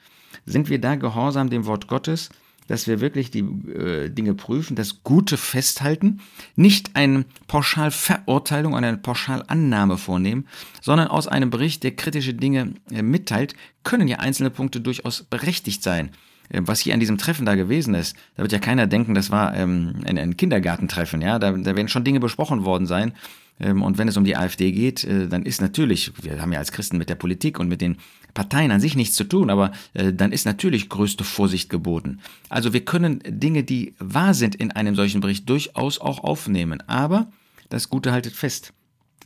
Sind 0.46 0.70
wir 0.70 0.80
da 0.80 0.96
gehorsam 0.96 1.50
dem 1.50 1.66
Wort 1.66 1.88
Gottes? 1.88 2.30
Dass 2.70 2.88
wir 2.88 3.02
wirklich 3.02 3.32
die 3.32 3.40
äh, 3.40 4.10
Dinge 4.10 4.36
prüfen, 4.36 4.76
das 4.76 5.04
Gute 5.04 5.38
festhalten, 5.38 6.22
nicht 6.56 6.96
eine 6.96 7.26
Pauschalverurteilung, 7.48 8.76
eine 8.76 8.96
Pauschalannahme 8.96 9.98
vornehmen, 9.98 10.48
sondern 10.80 11.08
aus 11.08 11.28
einem 11.28 11.50
Bericht, 11.50 11.84
der 11.84 11.96
kritische 11.96 12.34
Dinge 12.34 12.76
äh, 12.92 13.02
mitteilt, 13.02 13.56
können 13.84 14.08
ja 14.08 14.20
einzelne 14.20 14.52
Punkte 14.52 14.80
durchaus 14.80 15.24
berechtigt 15.24 15.84
sein. 15.84 16.12
Äh, 16.50 16.62
was 16.64 16.80
hier 16.80 16.94
an 16.94 17.00
diesem 17.00 17.18
Treffen 17.18 17.46
da 17.46 17.56
gewesen 17.56 17.96
ist, 17.96 18.16
da 18.36 18.44
wird 18.44 18.52
ja 18.52 18.60
keiner 18.60 18.86
denken, 18.86 19.16
das 19.16 19.32
war 19.32 19.56
ähm, 19.56 19.96
ein, 20.06 20.20
ein 20.20 20.38
Kindergartentreffen, 20.38 21.22
ja, 21.22 21.40
da, 21.40 21.52
da 21.52 21.76
werden 21.76 21.88
schon 21.88 22.04
Dinge 22.04 22.20
besprochen 22.20 22.66
worden 22.66 22.86
sein, 22.86 23.14
und 23.60 23.98
wenn 23.98 24.08
es 24.08 24.18
um 24.18 24.24
die 24.24 24.38
AfD 24.38 24.72
geht, 24.72 25.04
äh, 25.04 25.28
dann 25.28 25.44
ist 25.44 25.62
natürlich, 25.62 26.12
wir 26.22 26.42
haben 26.42 26.54
ja 26.54 26.60
als 26.60 26.72
Christen 26.72 26.98
mit 26.98 27.10
der 27.10 27.16
Politik 27.16 27.60
und 27.60 27.68
mit 27.68 27.82
den 27.82 27.98
Parteien 28.34 28.72
an 28.72 28.80
sich 28.80 28.96
nichts 28.96 29.16
zu 29.16 29.24
tun, 29.24 29.50
aber 29.50 29.72
äh, 29.94 30.14
dann 30.14 30.32
ist 30.32 30.46
natürlich 30.46 30.90
größte 30.90 31.24
Vorsicht 31.24 31.70
geboten. 31.70 32.20
Also 32.48 32.74
wir 32.74 32.86
können 32.86 33.22
Dinge, 33.26 33.64
die 33.64 33.96
wahr 34.00 34.34
sind 34.34 34.56
in 34.56 34.72
einem 34.72 34.96
solchen 34.96 35.22
Bericht, 35.22 35.50
durchaus 35.50 36.00
auch 36.00 36.24
aufnehmen. 36.24 36.82
Aber 36.88 37.32
das 37.70 37.90
Gute 37.90 38.12
haltet 38.12 38.34
fest. 38.34 38.74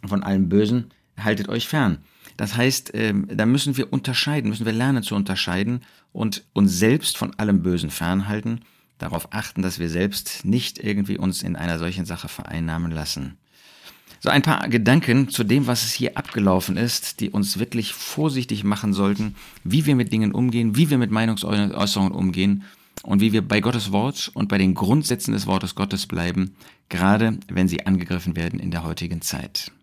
Von 0.05 0.23
allem 0.23 0.49
Bösen 0.49 0.91
haltet 1.17 1.49
euch 1.49 1.67
fern. 1.67 1.99
Das 2.37 2.57
heißt, 2.57 2.91
ähm, 2.93 3.27
da 3.31 3.45
müssen 3.45 3.77
wir 3.77 3.93
unterscheiden, 3.93 4.49
müssen 4.49 4.65
wir 4.65 4.73
lernen 4.73 5.03
zu 5.03 5.15
unterscheiden 5.15 5.81
und 6.11 6.43
uns 6.53 6.77
selbst 6.77 7.17
von 7.17 7.33
allem 7.35 7.61
Bösen 7.61 7.89
fernhalten, 7.89 8.61
darauf 8.97 9.33
achten, 9.33 9.61
dass 9.61 9.79
wir 9.79 9.89
selbst 9.89 10.43
nicht 10.45 10.79
irgendwie 10.79 11.17
uns 11.17 11.43
in 11.43 11.55
einer 11.55 11.77
solchen 11.77 12.05
Sache 12.05 12.27
vereinnahmen 12.27 12.91
lassen. 12.91 13.37
So 14.23 14.29
ein 14.29 14.41
paar 14.41 14.69
Gedanken 14.69 15.27
zu 15.27 15.43
dem, 15.43 15.67
was 15.67 15.83
es 15.83 15.91
hier 15.91 16.17
abgelaufen 16.17 16.77
ist, 16.77 17.19
die 17.19 17.29
uns 17.29 17.59
wirklich 17.59 17.91
vorsichtig 17.91 18.63
machen 18.63 18.93
sollten, 18.93 19.35
wie 19.65 19.85
wir 19.85 19.97
mit 19.97 20.13
Dingen 20.13 20.31
umgehen, 20.31 20.77
wie 20.77 20.89
wir 20.89 20.97
mit 20.97 21.11
Meinungsäußerungen 21.11 22.13
umgehen 22.13 22.63
und 23.03 23.19
wie 23.19 23.33
wir 23.33 23.45
bei 23.45 23.59
Gottes 23.59 23.91
Wort 23.91 24.31
und 24.33 24.47
bei 24.47 24.57
den 24.57 24.75
Grundsätzen 24.75 25.33
des 25.33 25.45
Wortes 25.45 25.75
Gottes 25.75 26.07
bleiben, 26.07 26.55
gerade 26.87 27.37
wenn 27.49 27.67
sie 27.67 27.85
angegriffen 27.85 28.37
werden 28.37 28.61
in 28.61 28.71
der 28.71 28.85
heutigen 28.85 29.21
Zeit. 29.21 29.73